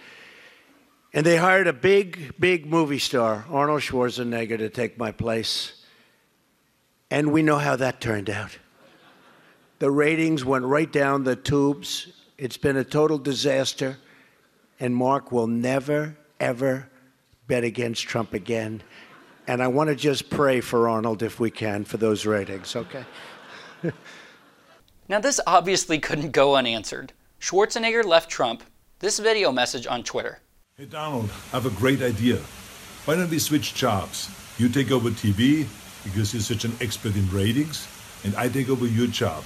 And 1.12 1.27
they 1.27 1.37
hired 1.37 1.66
a 1.66 1.72
big, 1.72 2.35
big 2.38 2.66
movie 2.66 2.98
star, 2.98 3.44
Arnold 3.51 3.83
Schwarzenegger, 3.83 4.59
to 4.59 4.70
take 4.70 4.96
my 4.96 5.12
place. 5.12 5.85
And 7.11 7.33
we 7.33 7.42
know 7.42 7.59
how 7.59 7.77
that 7.77 8.01
turned 8.01 8.31
out. 8.31 8.59
The 9.79 9.90
ratings 9.90 10.44
went 10.44 10.64
right 10.64 10.90
down 10.90 11.25
the 11.25 11.37
tubes. 11.37 12.09
It's 12.38 12.57
been 12.57 12.77
a 12.77 12.85
total 12.85 13.18
disaster. 13.18 13.98
And 14.83 14.97
Mark 14.97 15.31
will 15.31 15.47
never, 15.47 16.16
ever 16.40 16.90
bet 17.47 17.62
against 17.62 18.03
Trump 18.03 18.35
again. 18.35 18.83
And 19.47 19.62
I 19.62 19.68
want 19.68 19.90
to 19.90 19.95
just 19.95 20.29
pray 20.29 20.61
for 20.61 20.88
Arnold 20.88 21.23
if 21.23 21.38
we 21.38 21.53
can 21.53 21.85
for 21.85 21.99
those 21.99 22.27
ratings, 22.27 22.75
okay? 22.75 23.05
now, 25.09 25.21
this 25.21 25.38
obviously 25.47 26.01
couldn't 26.01 26.33
go 26.33 26.57
unanswered. 26.57 27.12
Schwarzenegger 27.40 28.05
left 28.05 28.29
Trump 28.29 28.64
this 28.99 29.21
video 29.21 29.53
message 29.53 29.87
on 29.87 30.03
Twitter. 30.03 30.40
Hey, 30.77 30.87
Donald, 30.87 31.31
I 31.53 31.61
have 31.61 31.66
a 31.66 31.71
great 31.71 32.03
idea. 32.03 32.38
Why 33.05 33.14
don't 33.14 33.31
we 33.31 33.38
switch 33.38 33.75
jobs? 33.75 34.29
You 34.59 34.68
take 34.68 34.90
over 34.90 35.11
TV 35.11 35.68
because 36.03 36.35
you're 36.35 36.42
such 36.42 36.64
an 36.64 36.73
expert 36.81 37.14
in 37.14 37.31
ratings, 37.31 37.87
and 38.25 38.35
I 38.35 38.49
take 38.49 38.68
over 38.68 38.87
your 38.87 39.07
job. 39.07 39.45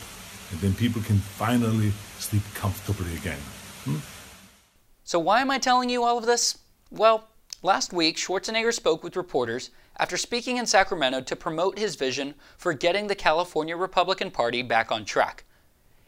And 0.51 0.61
then 0.61 0.73
people 0.73 1.03
can 1.03 1.19
finally 1.19 1.91
sleep 2.19 2.43
comfortably 2.55 3.15
again. 3.17 3.41
Hmm? 3.85 3.99
So, 5.07 5.21
why 5.21 5.41
am 5.41 5.53
I 5.53 5.59
telling 5.59 5.89
you 5.89 6.03
all 6.03 6.19
of 6.19 6.27
this? 6.27 6.59
Well, 6.91 7.29
last 7.63 7.93
week, 7.93 8.17
Schwarzenegger 8.17 8.75
spoke 8.75 9.05
with 9.05 9.15
reporters 9.15 9.71
after 9.99 10.17
speaking 10.17 10.57
in 10.57 10.67
Sacramento 10.67 11.21
to 11.21 11.37
promote 11.37 11.79
his 11.79 11.95
vision 11.95 12.35
for 12.59 12.73
getting 12.73 13.07
the 13.07 13.15
California 13.15 13.77
Republican 13.77 14.33
Party 14.33 14.63
back 14.63 14.91
on 14.91 15.05
track. 15.05 15.45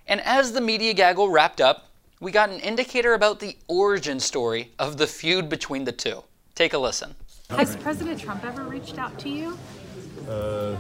And 0.09 0.21
as 0.23 0.51
the 0.51 0.61
media 0.61 0.95
gaggle 0.95 1.29
wrapped 1.29 1.61
up, 1.61 1.93
we 2.19 2.33
got 2.33 2.51
an 2.51 2.59
indicator 2.59 3.15
about 3.15 3.39
the 3.39 3.57
origin 3.69 4.19
story 4.19 4.73
of 4.81 4.97
the 4.97 5.07
feud 5.07 5.49
between 5.49 5.85
the 5.85 5.93
two. 5.93 6.25
Take 6.57 6.73
a 6.73 6.79
listen. 6.79 7.15
Has 7.51 7.77
President 7.77 8.19
Trump 8.21 8.45
ever 8.45 8.65
reached 8.65 8.99
out 8.99 9.17
to 9.21 9.29
you? 9.29 9.57
Uh, 10.29 10.77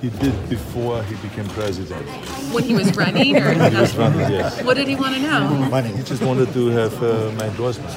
he 0.00 0.10
did 0.10 0.48
before 0.48 1.02
he 1.04 1.16
became 1.16 1.48
president. 1.48 2.06
When 2.54 2.62
he 2.62 2.74
was 2.74 2.96
running? 2.96 3.36
Or 3.36 3.52
he 3.70 3.76
was 3.76 3.96
running, 3.96 4.20
yes. 4.30 4.62
What 4.62 4.76
did 4.76 4.86
he 4.86 4.94
want 4.94 5.16
to 5.16 5.20
know? 5.20 5.82
He 5.82 6.02
just 6.04 6.22
wanted 6.22 6.52
to 6.52 6.66
have 6.68 7.02
uh, 7.02 7.32
my 7.32 7.46
endorsement. 7.46 7.94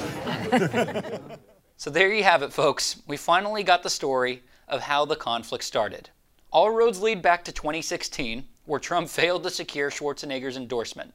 So 1.81 1.89
there 1.89 2.13
you 2.13 2.23
have 2.23 2.43
it, 2.43 2.53
folks. 2.53 3.01
We 3.07 3.17
finally 3.17 3.63
got 3.63 3.81
the 3.81 3.89
story 3.89 4.43
of 4.67 4.81
how 4.81 5.03
the 5.03 5.15
conflict 5.15 5.63
started. 5.63 6.11
All 6.51 6.69
roads 6.69 7.01
lead 7.01 7.23
back 7.23 7.43
to 7.45 7.51
2016, 7.51 8.45
where 8.65 8.79
Trump 8.79 9.09
failed 9.09 9.41
to 9.41 9.49
secure 9.49 9.89
Schwarzenegger's 9.89 10.57
endorsement. 10.57 11.11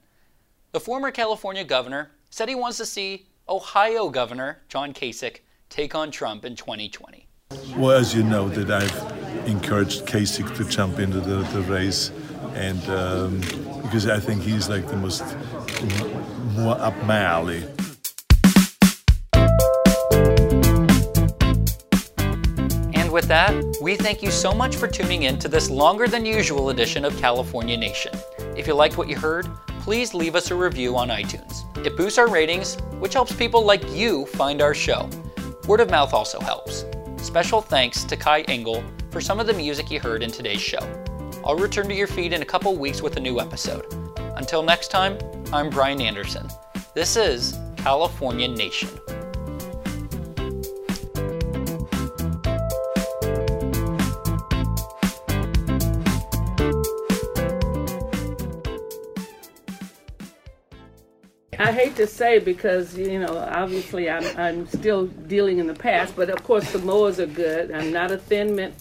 The 0.73 0.81
former 0.81 1.13
California 1.13 1.63
governor 1.63 2.11
said 2.31 2.49
he 2.49 2.57
wants 2.57 2.79
to 2.79 2.85
see 2.85 3.29
Ohio 3.49 4.09
Governor 4.09 4.63
John 4.69 4.93
Kasich 4.93 5.39
take 5.69 5.95
on 5.95 6.11
Trump 6.11 6.45
in 6.45 6.57
2020. 6.57 7.29
Well, 7.77 7.93
as 7.93 8.13
you 8.13 8.25
know, 8.25 8.49
that 8.49 8.69
I've 8.69 9.26
encouraged 9.47 10.07
Kasich 10.07 10.57
to 10.57 10.65
jump 10.65 10.99
into 10.99 11.21
the, 11.21 11.43
the 11.53 11.63
race, 11.63 12.11
and 12.55 12.83
um, 12.91 13.41
because 13.83 14.09
I 14.09 14.19
think 14.19 14.43
he's 14.43 14.69
like 14.69 14.87
the 14.89 14.97
most 14.97 15.23
more 16.55 16.79
up 16.79 16.95
my 17.05 17.21
alley. 17.21 17.65
And 22.95 23.13
with 23.13 23.27
that, 23.29 23.55
we 23.81 23.97
thank 23.97 24.23
you 24.23 24.31
so 24.31 24.53
much 24.53 24.77
for 24.77 24.89
tuning 24.89 25.25
in 25.25 25.39
to 25.39 25.49
this 25.49 25.71
longer 25.71 26.09
than 26.09 26.27
usual 26.27 26.71
edition 26.71 27.05
of 27.05 27.17
California 27.19 27.77
Nation. 27.77 28.13
If 28.57 28.67
you 28.67 28.75
liked 28.75 28.99
what 28.99 29.09
you 29.09 29.17
heard, 29.17 29.47
please 29.81 30.15
leave 30.15 30.35
us 30.35 30.51
a 30.51 30.55
review 30.55 30.97
on 30.97 31.09
iTunes. 31.09 31.65
It 31.87 31.97
boosts 31.97 32.19
our 32.19 32.29
ratings, 32.29 32.77
which 32.99 33.15
helps 33.15 33.33
people 33.33 33.65
like 33.65 33.89
you 33.91 34.27
find 34.27 34.61
our 34.61 34.75
show. 34.75 35.09
Word 35.69 35.81
of 35.81 35.91
mouth 35.91 36.13
also 36.13 36.41
helps. 36.41 36.85
Special 37.19 37.61
thanks 37.61 38.05
to 38.05 38.17
Kai 38.17 38.41
Engel 38.43 38.83
for 39.17 39.23
some 39.23 39.41
of 39.41 39.47
the 39.47 39.55
music 39.55 39.91
you 39.91 39.99
heard 39.99 40.23
in 40.23 40.31
today's 40.31 40.61
show. 40.61 40.79
I'll 41.43 41.57
return 41.57 41.89
to 41.89 41.95
your 41.95 42.07
feed 42.07 42.35
in 42.35 42.43
a 42.43 42.45
couple 42.45 42.77
weeks 42.77 43.01
with 43.01 43.17
a 43.17 43.21
new 43.21 43.41
episode. 43.41 43.87
Until 44.37 44.63
next 44.63 44.89
time, 44.89 45.17
I'm 45.55 45.71
Bryan 45.71 46.03
Anderson. 46.03 46.47
This 46.93 47.17
is 47.17 47.59
California 47.79 48.47
Nation. 48.47 48.91
I 61.59 61.73
hate 61.73 61.97
to 61.97 62.07
say 62.07 62.39
because 62.39 62.99
you 62.99 63.19
know 63.19 63.39
obviously 63.51 64.11
I'm 64.11 64.37
I'm 64.37 64.67
still 64.67 65.07
dealing 65.07 65.57
in 65.57 65.67
the 65.67 65.73
past, 65.73 66.15
but 66.15 66.29
of 66.29 66.45
course 66.45 66.71
the 66.71 66.81
Samoas 66.81 67.19
are 67.19 67.25
good. 67.25 67.71
I'm 67.71 67.91
not 67.91 68.11
a 68.11 68.19
Thin 68.19 68.55
Mint 68.55 68.75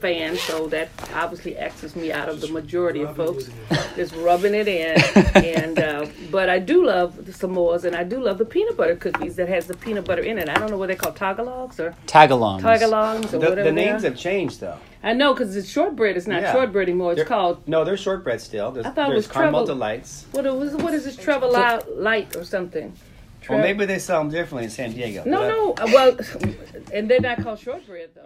fan, 0.00 0.36
so 0.36 0.66
that 0.68 0.88
obviously 1.14 1.56
X's 1.56 1.96
me 1.96 2.12
out 2.12 2.28
of 2.28 2.40
the 2.40 2.48
majority 2.48 3.02
of 3.02 3.16
folks. 3.16 3.50
Just 3.96 4.14
rubbing 4.16 4.54
it 4.54 4.68
in, 4.68 5.00
and 5.44 5.78
uh, 5.78 6.06
but 6.30 6.48
I 6.50 6.58
do 6.58 6.84
love 6.86 7.24
the 7.24 7.32
Samoas, 7.32 7.84
and 7.84 7.96
I 7.96 8.04
do 8.04 8.20
love 8.22 8.38
the 8.38 8.44
peanut 8.44 8.76
butter 8.76 8.96
cookies 8.96 9.36
that 9.36 9.48
has 9.48 9.66
the 9.66 9.76
peanut 9.76 10.04
butter 10.04 10.22
in 10.22 10.38
it. 10.38 10.48
I 10.48 10.54
don't 10.54 10.70
know 10.70 10.76
what 10.78 10.88
they 10.88 10.96
call 10.96 11.12
Tagalogs 11.12 11.78
or 11.80 11.94
Tagalongs. 12.06 12.60
Tagalongs 12.62 13.26
or 13.32 13.38
the, 13.38 13.38
whatever. 13.38 13.64
the 13.64 13.72
names 13.72 14.02
have 14.02 14.16
changed 14.16 14.60
though. 14.60 14.78
I 15.02 15.12
know 15.12 15.32
because 15.34 15.54
it's 15.56 15.68
shortbread. 15.68 16.16
It's 16.16 16.26
not 16.26 16.42
Yeah. 16.42 16.52
shortbread 16.52 16.88
anymore. 16.88 17.12
It's 17.12 17.18
They're- 17.20 17.24
called 17.26 17.66
No, 17.68 17.84
they're 17.84 17.96
shortbread 17.96 18.40
still. 18.40 18.72
There's, 18.72 18.86
I 18.86 18.90
thought 18.90 19.10
it 19.12 19.14
was 19.14 19.26
caramel 19.26 19.64
Treble- 19.64 19.66
delights. 19.66 20.26
what 20.32 20.44
is 20.46 20.74
what 20.76 20.92
is 20.94 21.04
this 21.04 21.16
Trevor 21.16 21.46
Light, 21.46 21.88
Light 21.96 22.36
or 22.36 22.44
something? 22.44 22.92
Well, 23.48 23.60
maybe 23.60 23.86
they 23.86 24.00
sell 24.00 24.18
them 24.22 24.30
differently 24.32 24.64
in 24.64 24.70
San 24.70 24.90
Diego. 24.92 25.22
No, 25.24 25.72
but 25.74 25.82
I- 25.82 25.86
no. 25.86 25.94
Well, 25.94 26.18
and 26.92 27.08
they're 27.08 27.20
not 27.20 27.42
called 27.42 27.60
shortbread 27.60 28.10
though. 28.16 28.22